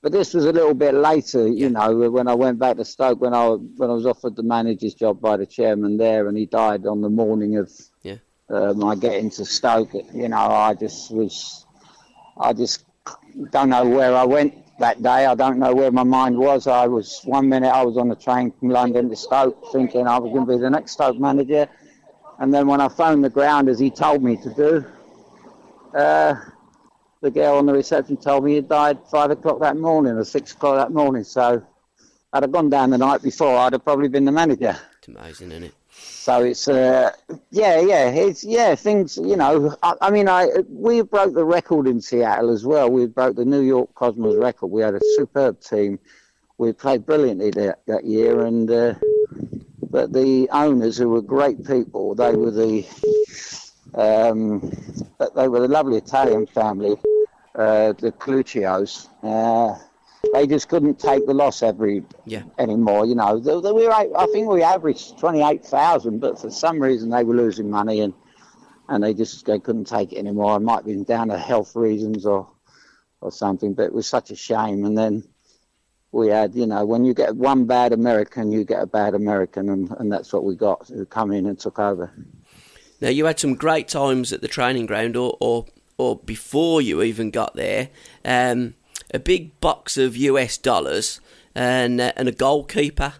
but 0.09 0.17
this 0.17 0.33
was 0.33 0.47
a 0.47 0.53
little 0.53 0.73
bit 0.73 0.95
later, 0.95 1.47
you 1.47 1.69
know, 1.69 2.09
when 2.09 2.29
I 2.29 2.35
went 2.35 2.59
back 2.59 2.79
to 2.79 2.85
Stoke, 2.87 3.21
when 3.21 3.35
I 3.35 3.49
when 3.49 3.91
I 3.91 3.93
was 3.93 4.07
offered 4.07 4.37
the 4.37 4.43
manager's 4.43 4.95
job 4.95 5.21
by 5.21 5.37
the 5.37 5.45
chairman 5.45 5.99
there, 5.99 6.29
and 6.29 6.39
he 6.39 6.47
died 6.47 6.87
on 6.87 7.03
the 7.03 7.11
morning 7.11 7.59
of 7.59 7.71
Yeah. 8.03 8.17
uh, 8.49 8.73
my 8.73 8.95
getting 8.95 9.29
to 9.33 9.45
Stoke. 9.45 9.93
You 10.15 10.29
know, 10.31 10.39
I 10.39 10.73
just 10.73 11.11
was, 11.11 11.67
I 12.41 12.55
just 12.55 12.87
don't 13.51 13.69
know 13.69 13.87
where 13.87 14.17
I 14.17 14.25
went 14.25 14.55
that 14.79 15.03
day. 15.03 15.27
I 15.27 15.35
don't 15.35 15.59
know 15.59 15.75
where 15.75 15.91
my 15.93 16.05
mind 16.05 16.39
was. 16.39 16.67
I 16.67 16.87
was 16.87 17.21
one 17.25 17.47
minute 17.51 17.69
I 17.69 17.85
was 17.85 17.99
on 17.99 18.09
the 18.09 18.17
train 18.17 18.51
from 18.59 18.71
London 18.71 19.11
to 19.11 19.17
Stoke, 19.17 19.73
thinking 19.73 20.07
I 20.07 20.19
was 20.19 20.33
going 20.33 20.47
to 20.47 20.53
be 20.55 20.59
the 20.59 20.71
next 20.71 20.93
Stoke 20.93 21.19
manager, 21.19 21.69
and 22.39 22.55
then 22.55 22.67
when 22.67 22.81
I 22.81 22.89
phoned 22.89 23.23
the 23.23 23.29
ground 23.29 23.69
as 23.69 23.79
he 23.79 23.91
told 23.91 24.23
me 24.23 24.39
to 24.39 24.55
do. 24.55 24.87
Uh, 25.95 26.35
the 27.21 27.31
girl 27.31 27.57
on 27.57 27.67
the 27.67 27.73
reception 27.73 28.17
told 28.17 28.45
me 28.45 28.55
he 28.55 28.61
died 28.61 28.99
five 29.11 29.31
o'clock 29.31 29.61
that 29.61 29.77
morning 29.77 30.13
or 30.13 30.25
six 30.25 30.53
o'clock 30.53 30.77
that 30.77 30.93
morning. 30.93 31.25
So 31.25 31.63
I'd 32.33 32.43
have 32.43 32.53
gone 32.53 32.71
down 32.71 32.91
the 32.91 32.99
night 32.99 33.23
before. 33.23 33.57
I'd 33.57 33.73
have 33.73 33.85
probably 33.85 34.09
been 34.09 34.25
the 34.25 34.33
manager. 34.33 34.79
It's 34.99 35.09
amazing, 35.09 35.51
isn't 35.53 35.65
it? 35.65 35.75
So 35.91 36.45
it's 36.45 36.69
uh, 36.69 37.11
yeah, 37.51 37.81
yeah, 37.81 38.11
it's 38.11 38.45
yeah, 38.45 38.75
things. 38.75 39.17
You 39.17 39.37
know, 39.37 39.75
I, 39.83 39.95
I 40.03 40.11
mean, 40.11 40.29
I 40.29 40.49
we 40.69 41.03
broke 41.03 41.35
the 41.35 41.45
record 41.45 41.89
in 41.89 42.01
Seattle 42.01 42.51
as 42.51 42.65
well. 42.65 42.91
We 42.91 43.07
broke 43.07 43.37
the 43.37 43.45
New 43.45 43.63
York 43.63 43.95
Cosmos 43.95 44.37
record. 44.37 44.69
We 44.69 44.83
had 44.83 44.95
a 44.95 45.01
superb 45.17 45.61
team. 45.61 45.99
We 46.59 46.73
played 46.73 47.07
brilliantly 47.07 47.51
that, 47.53 47.81
that 47.87 48.05
year, 48.05 48.45
and 48.45 48.71
uh, 48.71 48.95
but 49.91 50.13
the 50.13 50.49
owners, 50.53 50.99
who 50.99 51.09
were 51.09 51.23
great 51.23 51.67
people, 51.67 52.15
they 52.15 52.35
were 52.37 52.51
the 52.51 52.87
Um, 53.95 54.71
they 55.35 55.49
were 55.49 55.65
a 55.65 55.69
lovely 55.69 55.97
Italian 55.97 56.47
family, 56.47 56.97
uh, 57.59 57.93
the 57.93 58.13
Coluccios. 58.13 59.09
Uh, 59.23 59.77
they 60.33 60.47
just 60.47 60.69
couldn't 60.69 60.99
take 60.99 61.27
the 61.27 61.35
loss 61.35 61.63
every 61.63 62.03
Yeah. 62.25 62.43
anymore. 62.59 63.07
You 63.07 63.15
know, 63.15 63.39
they, 63.39 63.61
they, 63.61 63.73
we 63.73 63.87
were, 63.87 63.93
I 63.93 64.27
think 64.33 64.49
we 64.49 64.63
averaged 64.63 65.19
twenty 65.19 65.43
eight 65.43 65.65
thousand, 65.65 66.21
but 66.21 66.41
for 66.41 66.51
some 66.51 66.81
reason 66.81 67.11
they 67.11 67.25
were 67.25 67.35
losing 67.35 67.71
money 67.71 68.01
and 68.01 68.15
and 68.89 69.03
they 69.05 69.13
just 69.15 69.45
they 69.47 69.59
couldn't 69.59 69.85
take 69.87 70.13
it 70.13 70.19
anymore. 70.19 70.57
It 70.57 70.61
might 70.61 70.77
have 70.77 70.85
been 70.87 71.05
down 71.05 71.29
to 71.29 71.39
health 71.39 71.77
reasons 71.77 72.25
or 72.27 72.49
or 73.21 73.31
something, 73.33 73.75
but 73.75 73.85
it 73.85 73.93
was 73.93 74.07
such 74.07 74.31
a 74.31 74.37
shame. 74.37 74.85
And 74.85 74.97
then 74.97 75.25
we 76.13 76.29
had, 76.29 76.55
you 76.55 76.67
know, 76.67 76.85
when 76.85 77.05
you 77.05 77.15
get 77.15 77.37
one 77.37 77.65
bad 77.67 77.93
American, 77.93 78.51
you 78.51 78.65
get 78.65 78.83
a 78.83 78.87
bad 78.87 79.15
American, 79.15 79.69
and, 79.69 79.91
and 79.99 80.11
that's 80.11 80.33
what 80.33 80.45
we 80.45 80.57
got. 80.57 80.89
Who 80.89 81.05
come 81.05 81.33
in 81.33 81.47
and 81.47 81.59
took 81.59 81.79
over. 81.79 82.13
Now 83.01 83.09
you 83.09 83.27
had 83.27 83.39
some 83.39 83.55
great 83.55 83.89
times 83.89 84.33
at 84.33 84.41
the 84.41 84.49
training 84.49 84.87
ground, 84.87 85.17
or 85.17 85.37
or, 85.41 85.67
or 85.99 86.17
before 86.17 86.81
you 86.81 87.03
even 87.03 87.31
got 87.31 87.55
there. 87.55 87.91
Um, 88.25 88.75
a 89.13 89.19
big 89.19 89.59
box 89.61 89.97
of 89.97 90.17
US 90.17 90.57
dollars 90.57 91.21
and 91.55 92.01
uh, 92.01 92.13
and 92.17 92.29
a 92.29 92.33
goalkeeper. 92.33 93.15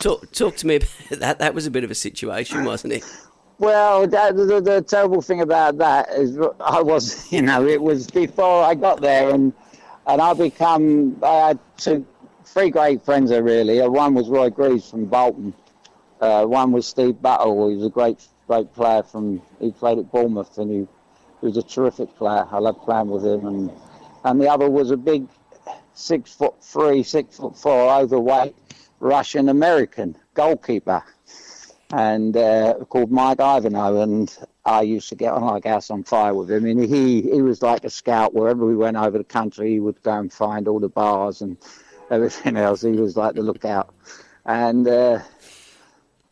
Talk 0.00 0.30
talk 0.32 0.56
to 0.56 0.66
me 0.66 0.76
about 1.10 1.20
that. 1.20 1.38
That 1.38 1.54
was 1.54 1.66
a 1.66 1.70
bit 1.70 1.84
of 1.84 1.90
a 1.90 1.94
situation, 1.94 2.64
wasn't 2.64 2.94
it? 2.94 3.04
Well, 3.58 4.06
that, 4.08 4.36
the, 4.36 4.60
the 4.60 4.82
terrible 4.82 5.22
thing 5.22 5.40
about 5.40 5.78
that 5.78 6.10
is 6.10 6.38
I 6.60 6.82
was, 6.82 7.32
you 7.32 7.40
know, 7.40 7.66
it 7.66 7.80
was 7.80 8.06
before 8.06 8.64
I 8.64 8.74
got 8.74 9.00
there, 9.00 9.30
and 9.30 9.52
and 10.06 10.20
I 10.20 10.34
become 10.34 11.16
I 11.22 11.48
had 11.48 11.58
two, 11.76 12.06
three 12.44 12.70
great 12.70 13.04
friends 13.04 13.30
there 13.30 13.42
really. 13.42 13.80
Uh, 13.80 13.88
One 13.88 14.14
was 14.14 14.28
Roy 14.28 14.50
Greaves 14.50 14.90
from 14.90 15.06
Bolton. 15.06 15.54
Uh, 16.20 16.46
one 16.46 16.72
was 16.72 16.86
Steve 16.86 17.20
Buttle. 17.20 17.68
He 17.68 17.76
was 17.76 17.86
a 17.86 17.90
great 17.90 18.26
great 18.46 18.72
player 18.74 19.02
from. 19.02 19.42
He 19.60 19.70
played 19.70 19.98
at 19.98 20.10
Bournemouth, 20.10 20.56
and 20.58 20.70
he, 20.70 20.88
he 21.40 21.46
was 21.46 21.56
a 21.56 21.62
terrific 21.62 22.14
player. 22.16 22.46
I 22.50 22.58
loved 22.58 22.82
playing 22.82 23.08
with 23.08 23.24
him, 23.24 23.46
and 23.46 23.70
and 24.24 24.40
the 24.40 24.48
other 24.48 24.68
was 24.68 24.90
a 24.90 24.96
big 24.96 25.26
six 25.94 26.32
foot 26.34 26.54
three, 26.62 27.02
six 27.02 27.36
foot 27.36 27.56
four, 27.56 27.92
overweight 27.92 28.54
Russian 29.00 29.48
American 29.48 30.16
goalkeeper 30.34 31.02
and 31.92 32.36
uh, 32.36 32.74
called 32.88 33.12
Mike 33.12 33.38
Ivanow, 33.38 34.02
and 34.02 34.36
I 34.64 34.82
used 34.82 35.08
to 35.10 35.14
get 35.14 35.32
on 35.32 35.42
like 35.42 35.64
house 35.64 35.90
on 35.90 36.02
fire 36.02 36.34
with 36.34 36.50
him. 36.50 36.66
And 36.66 36.82
he 36.82 37.22
he 37.22 37.42
was 37.42 37.62
like 37.62 37.84
a 37.84 37.90
scout 37.90 38.34
wherever 38.34 38.66
we 38.66 38.76
went 38.76 38.96
over 38.96 39.18
the 39.18 39.24
country. 39.24 39.72
He 39.72 39.80
would 39.80 40.02
go 40.02 40.18
and 40.18 40.32
find 40.32 40.66
all 40.66 40.80
the 40.80 40.88
bars 40.88 41.42
and 41.42 41.56
everything 42.10 42.56
else. 42.66 42.82
He 42.82 42.90
was 42.92 43.16
like 43.16 43.34
the 43.34 43.42
lookout. 43.42 43.94
And 44.44 44.86
uh, 44.86 45.20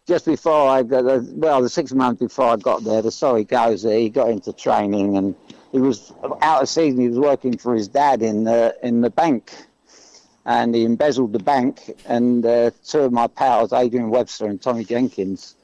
just 0.06 0.26
before 0.26 0.68
I 0.68 0.82
got, 0.82 1.06
uh, 1.06 1.20
well, 1.32 1.62
the 1.62 1.68
six 1.68 1.92
months 1.92 2.20
before 2.20 2.46
I 2.46 2.56
got 2.56 2.84
there, 2.84 3.00
the 3.02 3.10
story 3.10 3.44
goes 3.44 3.82
that 3.82 3.96
he 3.96 4.10
got 4.10 4.28
into 4.28 4.52
training 4.52 5.16
and 5.16 5.34
he 5.72 5.78
was 5.78 6.12
out 6.42 6.62
of 6.62 6.68
season. 6.68 7.00
He 7.00 7.08
was 7.08 7.18
working 7.18 7.56
for 7.56 7.74
his 7.74 7.88
dad 7.88 8.22
in 8.22 8.44
the 8.44 8.76
in 8.82 9.00
the 9.00 9.10
bank 9.10 9.52
and 10.44 10.74
he 10.74 10.84
embezzled 10.84 11.32
the 11.32 11.38
bank. 11.38 11.90
And 12.06 12.44
uh, 12.44 12.70
two 12.84 13.00
of 13.00 13.12
my 13.12 13.26
pals, 13.26 13.72
Adrian 13.72 14.10
Webster 14.10 14.46
and 14.46 14.60
Tommy 14.60 14.84
Jenkins, 14.84 15.56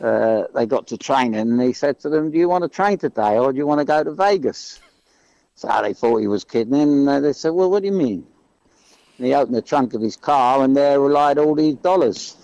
uh, 0.00 0.44
they 0.54 0.66
got 0.66 0.86
to 0.88 0.96
training, 0.96 1.40
and 1.40 1.60
he 1.60 1.72
said 1.72 1.98
to 2.00 2.08
them, 2.08 2.30
"Do 2.30 2.38
you 2.38 2.48
want 2.48 2.62
to 2.62 2.68
train 2.68 2.98
today, 2.98 3.36
or 3.38 3.52
do 3.52 3.58
you 3.58 3.66
want 3.66 3.80
to 3.80 3.84
go 3.84 4.04
to 4.04 4.12
Vegas?" 4.12 4.78
So 5.56 5.68
they 5.82 5.92
thought 5.92 6.18
he 6.18 6.28
was 6.28 6.44
kidding, 6.44 6.74
and 6.74 7.08
uh, 7.08 7.20
they 7.20 7.32
said, 7.32 7.50
"Well, 7.50 7.70
what 7.70 7.80
do 7.80 7.86
you 7.86 7.94
mean?" 7.94 8.24
And 9.16 9.26
he 9.26 9.34
opened 9.34 9.56
the 9.56 9.62
trunk 9.62 9.94
of 9.94 10.02
his 10.02 10.16
car, 10.16 10.62
and 10.62 10.76
there 10.76 11.00
were 11.00 11.10
like 11.10 11.38
all 11.38 11.56
these 11.56 11.74
dollars. 11.74 12.36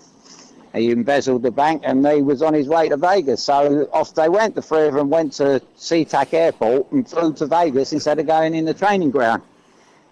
He 0.75 0.91
embezzled 0.91 1.41
the 1.43 1.51
bank, 1.51 1.83
and 1.85 2.05
he 2.05 2.21
was 2.21 2.41
on 2.41 2.53
his 2.53 2.67
way 2.67 2.89
to 2.89 2.97
Vegas. 2.97 3.41
So 3.43 3.87
off 3.93 4.13
they 4.13 4.27
went. 4.27 4.55
The 4.55 4.61
three 4.61 4.87
of 4.87 4.93
them 4.93 5.09
went 5.09 5.33
to 5.33 5.61
SeaTac 5.77 6.33
Airport 6.33 6.91
and 6.91 7.07
flew 7.09 7.33
to 7.33 7.45
Vegas 7.45 7.93
instead 7.93 8.19
of 8.19 8.27
going 8.27 8.53
in 8.53 8.65
the 8.65 8.73
training 8.73 9.11
ground. 9.11 9.41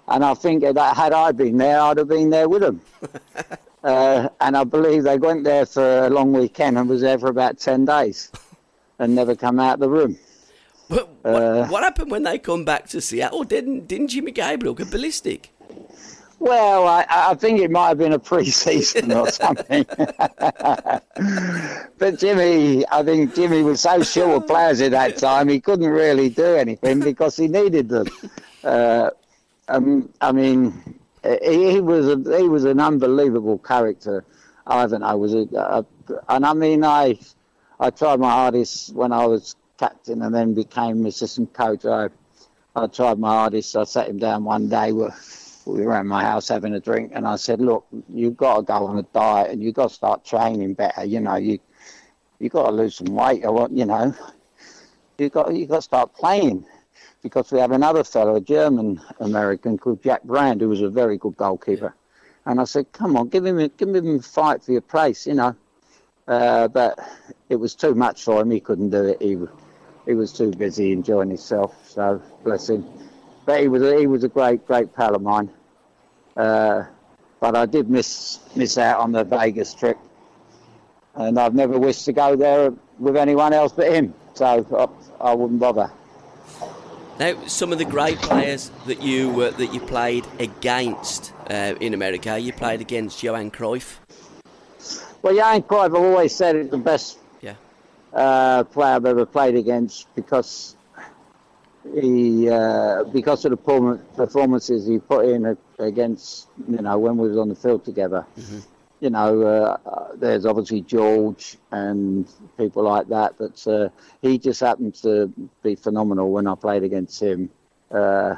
And 0.08 0.24
I 0.24 0.34
think 0.34 0.64
that 0.64 0.96
had 0.96 1.12
I 1.14 1.32
been 1.32 1.58
there, 1.58 1.80
I'd 1.82 1.98
have 1.98 2.08
been 2.08 2.30
there 2.30 2.48
with 2.48 2.62
them. 2.62 2.82
uh, 3.84 4.30
and 4.40 4.56
I 4.56 4.64
believe 4.64 5.04
they 5.04 5.18
went 5.18 5.44
there 5.44 5.66
for 5.66 6.06
a 6.06 6.10
long 6.10 6.34
weekend 6.34 6.78
and 6.78 6.90
was 6.90 7.02
there 7.02 7.20
for 7.20 7.28
about 7.28 7.60
10 7.60 7.86
days 7.86 8.32
and 9.00 9.16
never 9.16 9.36
come 9.36 9.60
out 9.60 9.76
of 9.76 9.80
the 9.82 9.90
room. 9.90 10.18
What, 10.88 11.10
what, 11.24 11.42
Uh, 11.42 11.68
what 11.68 11.84
happened 11.84 12.12
when 12.12 12.24
they 12.24 12.38
come 12.38 12.66
back 12.66 12.88
to 12.90 13.02
Seattle? 13.02 13.44
Didn't 13.44 13.88
didn't 13.88 14.10
Jimmy 14.10 14.32
Gabriel 14.32 14.74
go 14.74 14.86
ballistic? 14.86 15.52
Well, 16.44 16.90
I, 16.90 17.06
I 17.10 17.36
think 17.36 17.62
it 17.62 17.72
might 17.72 17.88
have 17.88 17.98
been 17.98 18.12
a 18.12 18.20
pre-season 18.20 19.14
or 19.14 19.30
something. 19.32 19.86
but 21.98 22.20
Jimmy, 22.20 22.86
I 22.92 23.02
think 23.02 23.34
Jimmy 23.34 23.64
was 23.64 23.80
so 23.80 24.04
short 24.04 24.44
of 24.44 24.48
players 24.48 24.82
at 24.82 24.92
that 24.92 25.16
time, 25.16 25.48
he 25.48 25.62
couldn't 25.62 25.88
really 25.88 26.28
do 26.28 26.44
anything 26.44 27.00
because 27.00 27.38
he 27.38 27.48
needed 27.48 27.88
them. 27.88 28.08
Uh, 28.62 29.12
um, 29.70 30.10
I 30.20 30.34
mean, 30.34 30.74
he, 31.24 31.72
he 31.72 31.80
was 31.80 32.10
a, 32.10 32.38
he 32.38 32.50
was 32.50 32.66
an 32.66 32.82
unbelievable 32.82 33.60
character. 33.60 34.26
Ivan, 34.68 35.02
I 35.02 35.14
was 35.14 35.34
a, 35.34 35.48
a, 35.56 35.86
and 36.28 36.46
I 36.46 36.52
mean, 36.54 36.84
I 36.84 37.20
I 37.80 37.90
tried 37.90 38.20
my 38.20 38.32
hardest 38.32 38.94
when 38.94 39.14
I 39.14 39.26
was 39.28 39.56
captain 39.78 40.22
and 40.22 40.36
then 40.36 40.54
became 40.54 41.06
assistant 41.06 41.54
coach. 41.54 41.86
I 41.86 42.10
I 42.76 42.88
tried 42.88 43.18
my 43.18 43.30
hardest. 43.30 43.78
I 43.78 43.86
sat 43.86 44.10
him 44.10 44.18
down 44.18 44.44
one 44.44 44.68
day. 44.68 44.92
We 44.92 45.08
we 45.66 45.86
were 45.86 45.94
at 45.94 46.06
my 46.06 46.24
house 46.24 46.48
having 46.48 46.74
a 46.74 46.80
drink, 46.80 47.12
and 47.16 47.28
I 47.28 47.36
said, 47.36 47.62
"Look, 47.62 47.86
you've 48.14 48.38
got 48.38 48.58
to 48.58 48.62
go 48.64 48.86
on 48.86 48.98
a 48.98 49.04
diet, 49.14 49.52
and 49.52 49.64
you've 49.64 49.76
got 49.76 49.90
to 49.90 49.94
start 49.94 50.26
training 50.26 50.74
better. 50.74 51.06
You 51.06 51.20
know, 51.20 51.36
you 51.36 51.60
you 52.40 52.50
got 52.50 52.68
to 52.68 52.72
lose 52.72 52.96
some 52.96 53.14
weight, 53.16 53.46
or 53.46 53.54
what, 53.54 53.72
you 53.72 53.86
know, 53.86 54.14
you 55.18 55.30
got 55.30 55.54
you 55.54 55.66
got 55.66 55.78
to 55.78 55.82
start 55.82 56.14
playing." 56.14 56.66
Because 57.22 57.54
we 57.54 57.60
have 57.60 57.72
another 57.72 58.04
fellow, 58.04 58.36
a 58.36 58.42
German 58.42 59.00
American 59.22 59.78
called 59.78 60.04
Jack 60.04 60.24
Brand, 60.24 60.60
who 60.60 60.68
was 60.68 60.82
a 60.82 60.90
very 60.90 61.18
good 61.18 61.38
goalkeeper, 61.38 61.96
and 62.46 62.60
I 62.60 62.66
said, 62.66 62.92
"Come 62.92 63.16
on, 63.16 63.30
give 63.30 63.46
him 63.46 63.60
a, 63.60 63.70
give 63.70 63.96
him 63.96 64.18
a 64.18 64.22
fight 64.22 64.62
for 64.62 64.74
your 64.74 64.82
place, 64.82 65.26
you 65.26 65.34
know." 65.34 65.56
Uh, 66.28 66.68
but 66.68 67.00
it 67.50 67.56
was 67.56 67.76
too 67.76 67.96
much 67.96 68.24
for 68.24 68.42
him. 68.42 68.52
He 68.52 68.60
couldn't 68.60 68.90
do 68.90 69.06
it. 69.06 69.22
He 69.22 69.38
he 70.06 70.14
was 70.14 70.34
too 70.34 70.52
busy 70.52 70.92
enjoying 70.92 71.30
himself. 71.30 71.90
So 71.90 72.22
bless 72.44 72.70
him. 72.70 72.86
But 73.46 73.62
he 73.62 73.68
was 73.68 73.82
a, 73.82 73.98
he 74.00 74.08
was 74.08 74.24
a 74.24 74.30
great 74.30 74.66
great 74.66 74.94
pal 74.96 75.16
of 75.16 75.22
mine. 75.22 75.50
Uh, 76.38 76.86
but 77.40 77.56
I 77.56 77.66
did 77.66 77.90
miss 77.90 78.40
miss 78.56 78.78
out 78.78 79.00
on 79.00 79.12
the 79.12 79.24
Vegas 79.24 79.74
trip, 79.74 79.98
and 81.16 81.40
I've 81.40 81.54
never 81.54 81.78
wished 81.78 82.06
to 82.06 82.14
go 82.14 82.36
there 82.36 82.74
with 83.00 83.18
anyone 83.18 83.54
else 83.54 83.72
but 83.74 83.92
him. 83.92 84.14
So 84.34 84.46
I, 85.22 85.30
I 85.30 85.34
wouldn't 85.34 85.60
bother. 85.60 85.92
Now, 87.20 87.46
some 87.46 87.72
of 87.72 87.78
the 87.78 87.86
great 87.86 88.18
players 88.18 88.72
that 88.88 89.02
you 89.04 89.42
uh, 89.42 89.52
that 89.52 89.74
you 89.74 89.80
played 89.82 90.26
against 90.40 91.34
uh, 91.50 91.76
in 91.80 91.94
America, 91.94 92.40
you 92.40 92.54
played 92.54 92.82
against 92.82 93.22
Johan 93.22 93.52
Cruyff. 93.52 93.98
Well, 95.22 95.36
Johan 95.36 95.62
Cruyff, 95.64 95.86
I've 95.86 95.96
always 95.96 96.34
said 96.34 96.56
is 96.56 96.70
the 96.70 96.78
best 96.78 97.20
Yeah. 97.42 97.56
uh, 98.14 98.64
player 98.64 98.96
I've 98.96 99.06
ever 99.06 99.26
played 99.26 99.56
against 99.56 100.08
because 100.16 100.76
he 101.94 102.50
uh, 102.50 103.04
because 103.06 103.46
of 103.46 103.52
the 103.52 104.00
performances 104.16 104.88
he 104.88 105.00
put 105.00 105.26
in 105.26 105.58
against 105.80 106.48
you 106.68 106.82
know 106.82 106.98
when 106.98 107.18
we 107.18 107.28
was 107.30 107.38
on 107.38 107.50
the 107.50 107.56
field 107.56 107.86
together. 107.86 108.26
You 109.00 109.10
know, 109.10 109.42
uh, 109.42 110.16
there's 110.16 110.46
obviously 110.46 110.80
George 110.80 111.58
and 111.72 112.26
people 112.58 112.84
like 112.84 113.10
that, 113.10 113.34
but 113.38 113.68
uh, 113.68 113.90
he 114.22 114.38
just 114.38 114.62
happened 114.62 114.96
to 114.96 115.28
be 115.62 115.76
phenomenal 115.76 116.32
when 116.32 116.48
I 116.48 116.56
played 116.56 116.84
against 116.84 117.22
him. 117.22 117.50
Uh, 117.92 118.36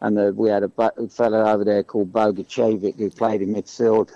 and 0.00 0.18
uh, 0.18 0.32
we 0.34 0.50
had 0.50 0.64
a 0.64 1.08
fellow 1.08 1.44
over 1.46 1.64
there 1.64 1.84
called 1.84 2.12
Bogicevic 2.12 2.98
who 2.98 3.08
played 3.08 3.40
in 3.40 3.54
midfield 3.54 4.10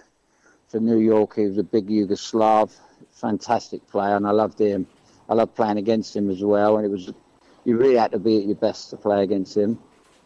for 0.66 0.80
New 0.80 0.98
York. 0.98 1.36
He 1.36 1.46
was 1.46 1.58
a 1.58 1.62
big 1.62 1.86
Yugoslav, 1.86 2.76
fantastic 3.12 3.88
player, 3.88 4.16
and 4.16 4.26
I 4.26 4.32
loved 4.32 4.60
him. 4.60 4.86
I 5.28 5.34
loved 5.34 5.54
playing 5.54 5.78
against 5.78 6.16
him 6.16 6.28
as 6.28 6.42
well, 6.42 6.76
and 6.76 6.86
it 6.86 6.90
was 6.90 7.12
you 7.68 7.76
really 7.76 7.96
had 7.96 8.12
to 8.12 8.18
be 8.18 8.38
at 8.38 8.46
your 8.46 8.56
best 8.56 8.88
to 8.88 8.96
play 8.96 9.22
against 9.22 9.54
him. 9.54 9.78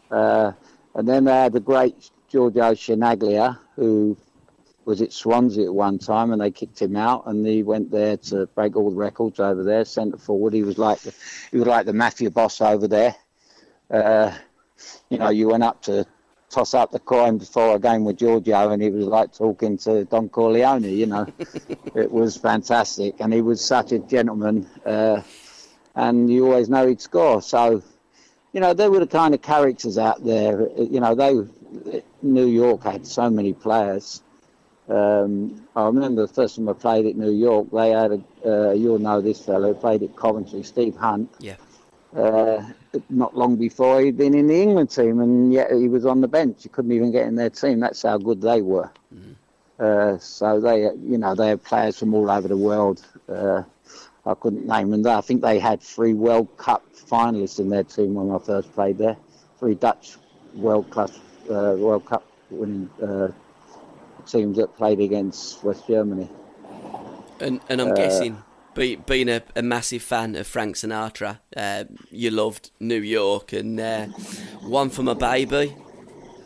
Uh, 0.09 0.53
and 0.95 1.05
then 1.05 1.25
they 1.25 1.33
had 1.33 1.51
the 1.51 1.59
great 1.59 2.09
Giorgio 2.29 2.71
Chinaglia, 2.71 3.59
who 3.75 4.15
was 4.85 5.01
at 5.01 5.11
Swansea 5.11 5.65
at 5.65 5.73
one 5.73 5.99
time, 5.99 6.31
and 6.31 6.41
they 6.41 6.51
kicked 6.51 6.81
him 6.81 6.95
out, 6.95 7.27
and 7.27 7.45
he 7.45 7.61
went 7.61 7.91
there 7.91 8.15
to 8.15 8.45
break 8.47 8.77
all 8.77 8.89
the 8.89 8.95
records 8.95 9.41
over 9.41 9.61
there, 9.61 9.83
centre 9.83 10.17
forward. 10.17 10.53
He 10.53 10.63
was 10.63 10.77
like 10.77 10.99
the, 11.01 11.13
he 11.51 11.57
was 11.57 11.67
like 11.67 11.85
the 11.85 11.91
mafia 11.91 12.31
boss 12.31 12.61
over 12.61 12.87
there. 12.87 13.13
Uh, 13.91 14.33
you 15.09 15.17
know, 15.17 15.29
you 15.29 15.49
went 15.49 15.63
up 15.63 15.81
to 15.83 16.05
toss 16.49 16.73
up 16.73 16.91
the 16.91 16.99
coin 16.99 17.37
before 17.37 17.75
a 17.75 17.79
game 17.79 18.05
with 18.05 18.19
Giorgio, 18.19 18.71
and 18.71 18.81
he 18.81 18.89
was 18.89 19.05
like 19.05 19.33
talking 19.33 19.77
to 19.79 20.05
Don 20.05 20.29
Corleone. 20.29 20.83
You 20.83 21.07
know, 21.07 21.27
it 21.95 22.09
was 22.09 22.37
fantastic, 22.37 23.15
and 23.19 23.33
he 23.33 23.41
was 23.41 23.63
such 23.63 23.91
a 23.91 23.99
gentleman, 23.99 24.65
uh, 24.85 25.21
and 25.95 26.31
you 26.31 26.45
always 26.45 26.69
know 26.69 26.87
he'd 26.87 27.01
score. 27.01 27.41
So, 27.41 27.83
you 28.51 28.59
know, 28.59 28.73
they 28.73 28.89
were 28.89 28.99
the 28.99 29.07
kind 29.07 29.33
of 29.33 29.41
characters 29.41 29.97
out 29.97 30.23
there. 30.23 30.69
You 30.77 30.99
know, 30.99 31.15
they 31.15 31.33
New 32.21 32.45
York 32.45 32.83
had 32.83 33.05
so 33.05 33.29
many 33.29 33.53
players, 33.53 34.21
Um, 34.89 35.65
I 35.75 35.85
remember 35.85 36.27
the 36.27 36.33
first 36.33 36.57
time 36.57 36.67
I 36.67 36.73
played 36.73 37.05
at 37.05 37.15
New 37.15 37.31
York, 37.31 37.67
they 37.71 37.91
had 37.91 38.11
a, 38.11 38.21
uh, 38.45 38.71
you'll 38.73 38.99
know 38.99 39.21
this 39.21 39.43
fellow, 39.43 39.73
played 39.73 40.03
at 40.03 40.15
Coventry, 40.15 40.63
Steve 40.63 40.95
Hunt. 40.95 41.33
Yeah. 41.39 41.55
Uh, 42.15 42.63
not 43.09 43.35
long 43.35 43.55
before 43.55 44.01
he'd 44.01 44.17
been 44.17 44.35
in 44.35 44.47
the 44.47 44.61
England 44.61 44.91
team, 44.91 45.19
and 45.19 45.51
yet 45.51 45.71
he 45.71 45.87
was 45.87 46.05
on 46.05 46.21
the 46.21 46.27
bench. 46.27 46.63
He 46.63 46.69
couldn't 46.69 46.91
even 46.91 47.11
get 47.11 47.27
in 47.27 47.35
their 47.35 47.49
team. 47.49 47.79
That's 47.79 48.03
how 48.03 48.17
good 48.17 48.41
they 48.41 48.61
were. 48.61 48.91
Mm. 49.15 49.35
Uh, 49.79 50.17
so 50.19 50.59
they, 50.59 50.81
you 50.81 51.17
know, 51.17 51.33
they 51.33 51.47
have 51.47 51.63
players 51.63 51.97
from 51.97 52.13
all 52.13 52.29
over 52.29 52.47
the 52.47 52.57
world. 52.57 53.03
Uh, 53.27 53.63
I 54.25 54.33
couldn't 54.35 54.65
name 54.65 54.89
them. 54.91 55.05
I 55.05 55.21
think 55.21 55.41
they 55.41 55.59
had 55.59 55.81
three 55.81 56.13
World 56.13 56.55
Cup 56.57 56.83
finalists 56.95 57.59
in 57.59 57.69
their 57.69 57.83
team 57.83 58.13
when 58.13 58.33
I 58.33 58.39
first 58.43 58.73
played 58.73 58.97
there. 58.97 59.17
Three 59.59 59.75
Dutch 59.75 60.17
World 60.53 60.89
Cup 60.91 61.11
uh, 61.49 61.75
World 61.77 62.05
Cup 62.05 62.25
winning 62.49 62.89
uh, 63.01 63.29
teams 64.25 64.57
that 64.57 64.75
played 64.75 64.99
against 64.99 65.63
West 65.63 65.87
Germany. 65.87 66.29
And 67.39 67.59
and 67.67 67.81
I'm 67.81 67.91
uh, 67.91 67.95
guessing, 67.95 68.43
be, 68.73 68.95
being 68.95 69.27
a, 69.27 69.41
a, 69.55 69.61
massive 69.61 70.01
fan 70.01 70.35
of 70.35 70.47
Frank 70.47 70.75
Sinatra, 70.75 71.39
uh, 71.57 71.83
you 72.09 72.31
loved 72.31 72.71
New 72.79 73.01
York, 73.01 73.51
and 73.51 73.79
uh, 73.79 74.05
one 74.61 74.89
for 74.89 75.03
my 75.03 75.13
baby 75.13 75.75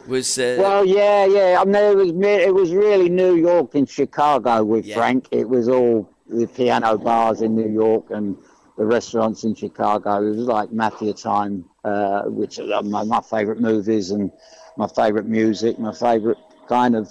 was. 0.08 0.40
Uh, 0.40 0.58
well, 0.60 0.86
yeah, 0.86 1.26
yeah. 1.26 1.58
I 1.62 1.66
mean, 1.66 1.76
it 1.76 1.96
was 1.96 2.10
it 2.10 2.54
was 2.54 2.74
really 2.74 3.10
New 3.10 3.36
York 3.36 3.76
and 3.76 3.88
Chicago 3.88 4.64
with 4.64 4.86
yeah. 4.86 4.96
Frank. 4.96 5.28
It 5.32 5.48
was 5.48 5.68
all 5.68 6.10
the 6.30 6.48
piano 6.48 6.98
bars 6.98 7.42
in 7.42 7.56
New 7.56 7.70
York 7.70 8.06
and 8.10 8.38
the 8.78 8.86
restaurants 8.86 9.44
in 9.44 9.56
Chicago. 9.56 10.22
It 10.22 10.36
was 10.36 10.48
like 10.48 10.72
mafia 10.72 11.14
time, 11.14 11.66
uh, 11.84 12.24
which 12.24 12.60
are 12.60 12.84
my, 12.84 13.04
my 13.04 13.22
favourite 13.22 13.60
movies 13.60 14.12
and 14.12 14.32
my 14.78 14.88
favourite 14.88 15.26
music, 15.26 15.80
my 15.80 15.94
favourite 15.94 16.38
kind 16.68 16.96
of 16.96 17.10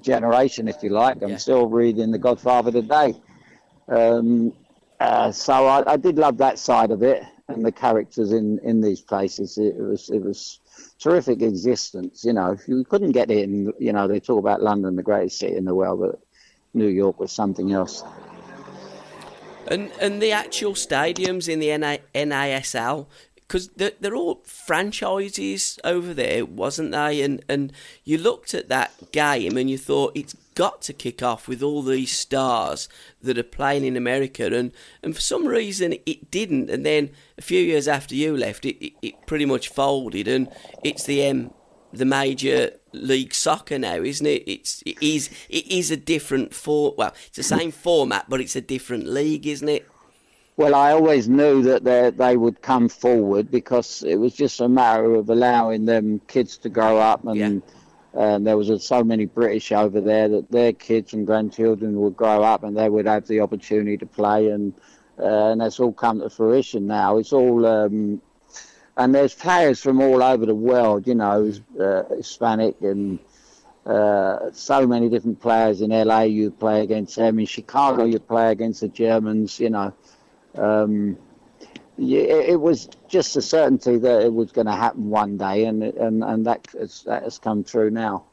generation, 0.00 0.68
if 0.68 0.82
you 0.82 0.90
like. 0.90 1.22
I'm 1.22 1.30
yeah. 1.30 1.36
still 1.36 1.66
reading 1.66 2.10
The 2.10 2.18
Godfather 2.18 2.72
today. 2.72 3.14
Um, 3.88 4.52
uh, 5.00 5.30
so 5.32 5.66
I, 5.66 5.92
I, 5.92 5.96
did 5.96 6.18
love 6.18 6.38
that 6.38 6.58
side 6.58 6.90
of 6.90 7.02
it 7.02 7.22
and 7.48 7.64
the 7.64 7.72
characters 7.72 8.32
in, 8.32 8.58
in 8.60 8.80
these 8.80 9.00
places. 9.00 9.56
It, 9.56 9.76
it 9.76 9.82
was 9.82 10.10
it 10.10 10.22
was 10.22 10.60
terrific 10.98 11.40
existence. 11.40 12.24
You 12.24 12.32
know, 12.32 12.52
if 12.52 12.68
you 12.68 12.84
couldn't 12.84 13.12
get 13.12 13.30
in. 13.30 13.72
You 13.78 13.92
know, 13.92 14.08
they 14.08 14.20
talk 14.20 14.38
about 14.38 14.62
London, 14.62 14.96
the 14.96 15.02
greatest 15.02 15.38
city 15.38 15.56
in 15.56 15.64
the 15.64 15.74
world, 15.74 16.00
but 16.00 16.20
New 16.74 16.88
York 16.88 17.18
was 17.18 17.32
something 17.32 17.72
else. 17.72 18.04
And 19.70 19.90
and 20.00 20.22
the 20.22 20.32
actual 20.32 20.72
stadiums 20.72 21.48
in 21.48 21.60
the 21.60 21.68
NASL, 22.14 23.06
because 23.36 23.68
they're, 23.68 23.92
they're 24.00 24.14
all 24.14 24.42
franchises 24.44 25.78
over 25.84 26.14
there, 26.14 26.46
wasn't 26.46 26.92
they? 26.92 27.20
And 27.22 27.44
and 27.48 27.72
you 28.04 28.16
looked 28.16 28.54
at 28.54 28.68
that 28.68 29.12
game 29.12 29.56
and 29.56 29.68
you 29.68 29.76
thought 29.76 30.12
it's 30.14 30.34
got 30.54 30.80
to 30.82 30.92
kick 30.92 31.22
off 31.22 31.48
with 31.48 31.62
all 31.62 31.82
these 31.82 32.10
stars 32.10 32.88
that 33.22 33.38
are 33.38 33.42
playing 33.42 33.84
in 33.84 33.96
America, 33.96 34.46
and 34.46 34.72
and 35.02 35.14
for 35.14 35.20
some 35.20 35.46
reason 35.46 35.94
it 36.06 36.30
didn't. 36.30 36.70
And 36.70 36.86
then 36.86 37.10
a 37.36 37.42
few 37.42 37.60
years 37.60 37.88
after 37.88 38.14
you 38.14 38.36
left, 38.36 38.64
it 38.64 38.82
it, 38.82 38.92
it 39.02 39.26
pretty 39.26 39.44
much 39.44 39.68
folded, 39.68 40.28
and 40.28 40.48
it's 40.82 41.04
the 41.04 41.22
M 41.22 41.50
the 41.92 42.04
major 42.04 42.72
league 42.92 43.34
soccer 43.34 43.78
now, 43.78 43.96
isn't 43.96 44.26
it? 44.26 44.44
It's 44.46 44.82
it 44.84 44.96
is 45.00 45.30
it 45.48 45.66
is 45.66 45.90
a 45.90 45.96
different 45.96 46.54
for 46.54 46.94
well, 46.96 47.14
it's 47.26 47.36
the 47.36 47.42
same 47.42 47.70
format, 47.70 48.26
but 48.28 48.40
it's 48.40 48.56
a 48.56 48.60
different 48.60 49.06
league, 49.06 49.46
isn't 49.46 49.68
it? 49.68 49.86
Well, 50.56 50.74
I 50.74 50.90
always 50.92 51.28
knew 51.28 51.62
that 51.62 51.84
they 51.84 52.10
they 52.10 52.36
would 52.36 52.62
come 52.62 52.88
forward 52.88 53.50
because 53.50 54.02
it 54.02 54.16
was 54.16 54.34
just 54.34 54.60
a 54.60 54.68
matter 54.68 55.14
of 55.14 55.30
allowing 55.30 55.84
them 55.84 56.20
kids 56.26 56.58
to 56.58 56.68
grow 56.68 56.98
up, 56.98 57.24
and 57.24 57.62
yeah. 58.14 58.20
and 58.20 58.46
there 58.46 58.56
was 58.56 58.84
so 58.84 59.04
many 59.04 59.26
British 59.26 59.72
over 59.72 60.00
there 60.00 60.28
that 60.28 60.50
their 60.50 60.72
kids 60.72 61.14
and 61.14 61.26
grandchildren 61.26 62.00
would 62.00 62.16
grow 62.16 62.42
up 62.42 62.64
and 62.64 62.76
they 62.76 62.88
would 62.88 63.06
have 63.06 63.26
the 63.28 63.40
opportunity 63.40 63.96
to 63.96 64.06
play, 64.06 64.48
and 64.48 64.74
uh, 65.18 65.52
and 65.52 65.60
that's 65.60 65.80
all 65.80 65.92
come 65.92 66.20
to 66.20 66.28
fruition 66.28 66.86
now. 66.86 67.18
It's 67.18 67.32
all 67.32 67.64
um, 67.64 68.20
and 68.98 69.14
there's 69.14 69.32
players 69.32 69.80
from 69.80 70.00
all 70.00 70.22
over 70.22 70.44
the 70.44 70.54
world, 70.54 71.06
you 71.06 71.14
know, 71.14 71.52
uh, 71.80 72.02
Hispanic 72.16 72.80
and 72.82 73.20
uh, 73.86 74.50
so 74.52 74.86
many 74.86 75.08
different 75.08 75.40
players 75.40 75.80
in 75.80 75.90
LA. 75.90 76.22
You 76.22 76.50
play 76.50 76.82
against 76.82 77.16
them 77.16 77.38
in 77.38 77.46
Chicago. 77.46 78.04
You 78.04 78.18
play 78.18 78.50
against 78.50 78.80
the 78.80 78.88
Germans. 78.88 79.60
You 79.60 79.70
know, 79.70 79.94
um, 80.56 81.16
it, 81.96 82.50
it, 82.50 82.60
was 82.60 82.88
just 83.08 83.36
a 83.36 83.42
certainty 83.42 83.98
that 83.98 84.22
it 84.22 84.34
was 84.34 84.50
going 84.50 84.66
to 84.66 84.72
happen 84.72 85.08
one 85.08 85.38
day, 85.38 85.64
and 85.64 85.82
and 85.84 86.24
and 86.24 86.44
that 86.46 86.66
has, 86.78 87.04
that 87.04 87.22
has 87.22 87.38
come 87.38 87.62
true 87.62 87.90
now. 87.90 88.24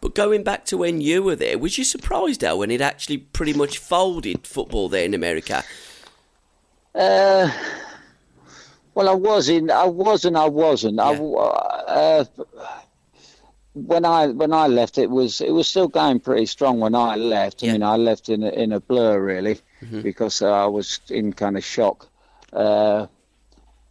But 0.00 0.14
going 0.16 0.42
back 0.42 0.64
to 0.66 0.76
when 0.76 1.00
you 1.00 1.22
were 1.22 1.36
there, 1.36 1.56
was 1.56 1.78
you 1.78 1.84
surprised, 1.84 2.42
Al, 2.42 2.58
when 2.58 2.70
it 2.70 2.80
actually 2.80 3.18
pretty 3.18 3.52
much 3.52 3.78
folded 3.78 4.46
football 4.46 4.88
there 4.88 5.04
in 5.04 5.14
America? 5.14 5.62
Uh, 6.94 7.50
well, 8.94 9.08
I 9.08 9.14
was 9.14 9.48
in. 9.48 9.70
I 9.70 9.84
was 9.86 10.24
and 10.24 10.36
I 10.36 10.48
wasn't. 10.48 10.96
Yeah. 10.96 11.04
I, 11.04 11.14
uh, 11.92 12.24
when 13.74 14.04
I 14.04 14.28
when 14.28 14.52
I 14.52 14.66
left, 14.66 14.98
it 14.98 15.10
was 15.10 15.40
it 15.40 15.52
was 15.52 15.68
still 15.68 15.88
going 15.88 16.20
pretty 16.20 16.46
strong 16.46 16.80
when 16.80 16.94
I 16.94 17.16
left. 17.16 17.62
Yeah. 17.62 17.70
I 17.70 17.72
mean, 17.74 17.82
I 17.82 17.96
left 17.96 18.28
in 18.28 18.42
a, 18.42 18.50
in 18.50 18.72
a 18.72 18.80
blur 18.80 19.20
really 19.20 19.60
mm-hmm. 19.82 20.00
because 20.00 20.42
uh, 20.42 20.50
I 20.50 20.66
was 20.66 21.00
in 21.08 21.32
kind 21.32 21.56
of 21.56 21.64
shock. 21.64 22.08
Uh, 22.52 23.06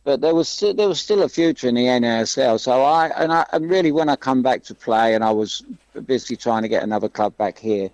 but 0.04 0.22
there 0.22 0.34
was 0.34 0.50
still, 0.50 0.74
there 0.74 0.88
was 0.88 1.00
still 1.00 1.24
a 1.24 1.30
future 1.30 1.68
in 1.68 1.76
the 1.76 1.86
NASL. 1.86 2.60
So 2.60 2.84
I 2.84 3.08
and 3.16 3.32
I 3.32 3.46
and 3.54 3.70
really 3.70 3.92
when 3.92 4.10
I 4.10 4.16
come 4.16 4.42
back 4.42 4.64
to 4.64 4.76
play, 4.76 5.14
and 5.16 5.24
I 5.24 5.32
was 5.32 5.64
busy 6.06 6.36
trying 6.36 6.64
to 6.64 6.70
get 6.70 6.84
another 6.84 7.10
club 7.10 7.38
back 7.38 7.58
here, 7.58 7.90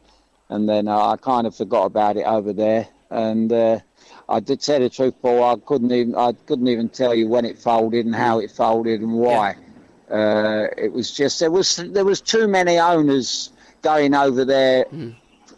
and 0.49 0.67
then 0.67 0.87
uh, 0.87 0.97
I 0.97 1.17
kind 1.17 1.45
of 1.45 1.55
forgot 1.55 1.85
about 1.85 2.17
it 2.17 2.25
over 2.25 2.53
there, 2.53 2.87
and 3.09 3.51
uh, 3.51 3.79
I 4.27 4.39
did 4.39 4.61
tell 4.61 4.79
the 4.79 4.89
truth, 4.89 5.13
Paul. 5.21 5.43
I 5.43 5.55
couldn't 5.65 5.91
even 5.91 6.15
I 6.15 6.33
couldn't 6.45 6.67
even 6.67 6.89
tell 6.89 7.13
you 7.13 7.27
when 7.27 7.45
it 7.45 7.57
folded 7.57 8.05
and 8.05 8.15
how 8.15 8.39
it 8.39 8.51
folded 8.51 9.01
and 9.01 9.13
why. 9.13 9.55
Yeah. 10.09 10.15
Uh, 10.15 10.67
it 10.77 10.91
was 10.91 11.11
just 11.11 11.39
there 11.39 11.51
was 11.51 11.75
there 11.77 12.05
was 12.05 12.21
too 12.21 12.47
many 12.47 12.79
owners 12.79 13.51
going 13.81 14.13
over 14.13 14.45
there 14.45 14.85
mm. 14.85 15.15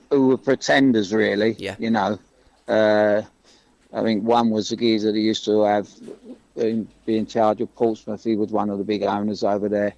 who 0.10 0.28
were 0.28 0.38
pretenders, 0.38 1.14
really. 1.14 1.56
Yeah. 1.58 1.76
You 1.80 1.92
know, 1.92 2.20
uh, 2.68 3.22
I 3.94 4.04
think 4.04 4.24
one 4.24 4.50
was 4.50 4.70
the 4.70 4.76
geezer 4.76 5.12
that 5.12 5.20
used 5.20 5.46
to 5.46 5.62
have 5.64 5.90
be 6.56 7.18
in 7.18 7.28
charge 7.28 7.62
of 7.62 7.74
Portsmouth. 7.76 8.24
He 8.24 8.36
was 8.36 8.52
one 8.52 8.70
of 8.70 8.80
the 8.80 8.84
big 8.84 9.04
owners 9.04 9.44
over 9.44 9.70
there 9.70 9.94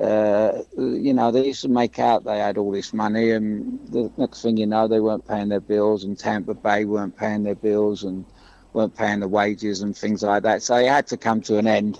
uh, 0.00 0.62
you 0.76 1.14
know, 1.14 1.30
they 1.30 1.46
used 1.46 1.62
to 1.62 1.68
make 1.68 1.98
out 1.98 2.24
they 2.24 2.38
had 2.38 2.58
all 2.58 2.72
this 2.72 2.92
money, 2.92 3.30
and 3.30 3.78
the 3.88 4.10
next 4.16 4.42
thing 4.42 4.56
you 4.56 4.66
know, 4.66 4.88
they 4.88 5.00
weren't 5.00 5.26
paying 5.26 5.48
their 5.48 5.60
bills, 5.60 6.04
and 6.04 6.18
Tampa 6.18 6.54
Bay 6.54 6.84
weren't 6.84 7.16
paying 7.16 7.44
their 7.44 7.54
bills, 7.54 8.02
and 8.02 8.24
weren't 8.72 8.94
paying 8.96 9.20
the 9.20 9.28
wages 9.28 9.80
and 9.80 9.96
things 9.96 10.22
like 10.22 10.42
that. 10.42 10.62
So 10.62 10.76
it 10.76 10.88
had 10.88 11.06
to 11.08 11.16
come 11.16 11.40
to 11.42 11.58
an 11.58 11.66
end. 11.66 11.98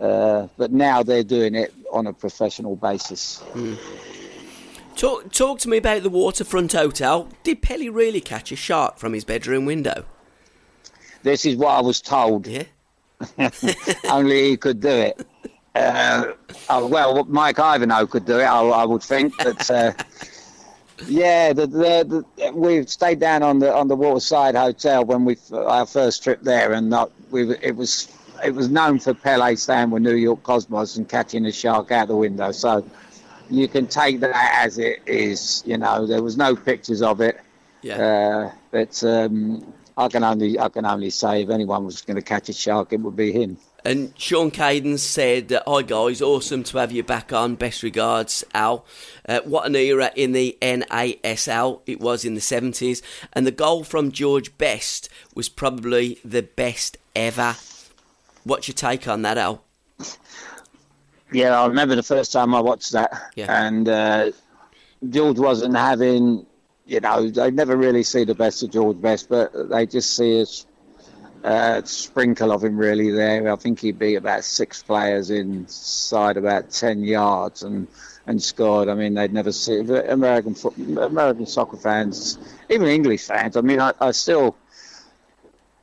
Uh, 0.00 0.48
but 0.56 0.72
now 0.72 1.02
they're 1.02 1.22
doing 1.22 1.54
it 1.54 1.74
on 1.92 2.06
a 2.06 2.12
professional 2.12 2.76
basis. 2.76 3.42
Mm. 3.52 3.78
Talk, 4.96 5.32
talk 5.32 5.58
to 5.60 5.68
me 5.68 5.78
about 5.78 6.02
the 6.02 6.10
waterfront 6.10 6.72
hotel. 6.72 7.28
Did 7.42 7.62
Pele 7.62 7.88
really 7.88 8.20
catch 8.20 8.52
a 8.52 8.56
shark 8.56 8.98
from 8.98 9.12
his 9.12 9.24
bedroom 9.24 9.64
window? 9.64 10.04
This 11.22 11.44
is 11.44 11.56
what 11.56 11.70
I 11.70 11.80
was 11.80 12.00
told. 12.00 12.46
Yeah. 12.46 12.64
Only 14.10 14.50
he 14.50 14.56
could 14.56 14.80
do 14.80 14.88
it. 14.88 15.26
Uh, 15.74 16.32
oh, 16.68 16.86
well, 16.86 17.24
Mike 17.24 17.56
Ivanow 17.56 18.08
could 18.08 18.24
do 18.24 18.38
it, 18.38 18.44
I, 18.44 18.62
I 18.62 18.84
would 18.84 19.02
think. 19.02 19.34
But 19.38 19.70
uh, 19.70 19.92
yeah, 21.06 21.52
the, 21.52 21.66
the, 21.66 22.24
the, 22.36 22.52
we 22.52 22.84
stayed 22.86 23.20
down 23.20 23.42
on 23.42 23.58
the 23.58 23.74
on 23.74 23.88
the 23.88 23.96
Waterside 23.96 24.54
Hotel 24.54 25.04
when 25.04 25.24
we 25.24 25.36
our 25.52 25.86
first 25.86 26.22
trip 26.22 26.42
there, 26.42 26.72
and 26.72 26.90
not, 26.90 27.10
we 27.30 27.54
it 27.56 27.76
was 27.76 28.08
it 28.44 28.54
was 28.54 28.68
known 28.68 28.98
for 28.98 29.14
Pele 29.14 29.54
staying 29.56 29.90
with 29.90 30.02
New 30.02 30.16
York 30.16 30.42
Cosmos 30.42 30.96
and 30.96 31.08
catching 31.08 31.46
a 31.46 31.52
shark 31.52 31.90
out 31.90 32.08
the 32.08 32.16
window. 32.16 32.52
So 32.52 32.84
you 33.48 33.68
can 33.68 33.86
take 33.86 34.20
that 34.20 34.64
as 34.64 34.78
it 34.78 35.02
is. 35.06 35.62
You 35.64 35.78
know, 35.78 36.06
there 36.06 36.22
was 36.22 36.36
no 36.36 36.54
pictures 36.54 37.02
of 37.02 37.20
it. 37.20 37.40
Yeah. 37.82 38.50
Uh, 38.50 38.56
but 38.70 39.02
um, 39.04 39.72
I 39.96 40.08
can 40.08 40.22
only 40.24 40.58
I 40.58 40.68
can 40.68 40.84
only 40.84 41.10
say 41.10 41.42
if 41.42 41.50
anyone 41.50 41.84
was 41.84 42.02
going 42.02 42.16
to 42.16 42.22
catch 42.22 42.48
a 42.48 42.52
shark, 42.52 42.92
it 42.92 43.00
would 43.00 43.16
be 43.16 43.32
him. 43.32 43.56
And 43.84 44.14
Sean 44.16 44.50
Cadens 44.50 45.02
said, 45.02 45.52
Hi 45.66 45.82
guys, 45.82 46.22
awesome 46.22 46.62
to 46.64 46.78
have 46.78 46.92
you 46.92 47.02
back 47.02 47.32
on. 47.32 47.56
Best 47.56 47.82
regards, 47.82 48.44
Al. 48.54 48.84
Uh, 49.28 49.40
what 49.44 49.66
an 49.66 49.74
era 49.74 50.12
in 50.14 50.32
the 50.32 50.56
NASL 50.62 51.80
it 51.86 52.00
was 52.00 52.24
in 52.24 52.34
the 52.34 52.40
70s. 52.40 53.02
And 53.32 53.46
the 53.46 53.50
goal 53.50 53.82
from 53.82 54.12
George 54.12 54.56
Best 54.56 55.08
was 55.34 55.48
probably 55.48 56.18
the 56.24 56.42
best 56.42 56.96
ever. 57.16 57.56
What's 58.44 58.68
your 58.68 58.74
take 58.74 59.08
on 59.08 59.22
that, 59.22 59.36
Al? 59.36 59.64
Yeah, 61.32 61.60
I 61.60 61.66
remember 61.66 61.96
the 61.96 62.02
first 62.02 62.32
time 62.32 62.54
I 62.54 62.60
watched 62.60 62.92
that. 62.92 63.30
Yeah. 63.34 63.64
And 63.66 63.88
uh, 63.88 64.30
George 65.08 65.38
wasn't 65.38 65.76
having, 65.76 66.46
you 66.86 67.00
know, 67.00 67.30
they 67.30 67.50
never 67.50 67.76
really 67.76 68.04
see 68.04 68.24
the 68.24 68.34
best 68.34 68.62
of 68.62 68.70
George 68.70 69.00
Best, 69.00 69.28
but 69.28 69.52
they 69.70 69.86
just 69.86 70.14
see 70.14 70.40
us 70.42 70.66
uh, 71.44 71.82
sprinkle 71.84 72.52
of 72.52 72.62
him 72.62 72.76
really 72.76 73.10
there. 73.10 73.52
I 73.52 73.56
think 73.56 73.80
he'd 73.80 73.98
beat 73.98 74.16
about 74.16 74.44
six 74.44 74.82
players 74.82 75.30
inside 75.30 76.36
about 76.36 76.70
ten 76.70 77.02
yards 77.04 77.62
and 77.62 77.88
and 78.26 78.42
scored. 78.42 78.88
I 78.88 78.94
mean, 78.94 79.14
they'd 79.14 79.32
never 79.32 79.52
see 79.52 79.78
American 79.80 80.54
American 80.98 81.46
soccer 81.46 81.76
fans, 81.76 82.38
even 82.70 82.86
English 82.86 83.24
fans. 83.24 83.56
I 83.56 83.60
mean, 83.62 83.80
I, 83.80 83.92
I 84.00 84.12
still 84.12 84.56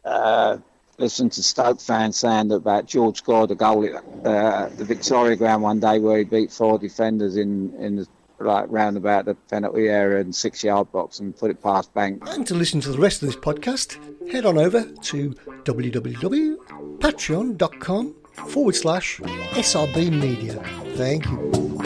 uh, 0.05 0.57
listen 0.97 1.29
to 1.29 1.43
Stoke 1.43 1.81
fans 1.81 2.17
saying 2.17 2.49
that 2.49 2.55
about 2.55 2.85
George 2.85 3.17
scored 3.17 3.51
a 3.51 3.55
goal 3.55 3.85
at 3.85 4.03
uh, 4.25 4.69
the 4.69 4.85
Victoria 4.85 5.35
Ground 5.35 5.63
one 5.63 5.79
day 5.79 5.99
where 5.99 6.19
he 6.19 6.23
beat 6.23 6.51
four 6.51 6.79
defenders 6.79 7.35
in 7.35 7.73
in 7.75 7.97
the 7.97 8.07
like 8.39 8.65
round 8.69 8.95
about 8.97 9.25
the 9.25 9.35
penalty 9.35 9.89
area 9.89 10.21
and 10.21 10.35
six 10.35 10.63
yard 10.63 10.91
box 10.91 11.19
and 11.19 11.35
put 11.35 11.51
it 11.51 11.61
past 11.61 11.93
bank. 11.93 12.23
And 12.27 12.47
to 12.47 12.55
listen 12.55 12.79
to 12.81 12.91
the 12.91 12.97
rest 12.97 13.21
of 13.21 13.27
this 13.27 13.35
podcast, 13.35 13.97
head 14.31 14.45
on 14.45 14.57
over 14.57 14.83
to 14.83 15.29
www.patreon.com 15.63 18.15
forward 18.47 18.75
slash 18.75 19.19
SRB 19.19 20.11
Media. 20.11 20.53
Thank 20.95 21.25
you. 21.25 21.78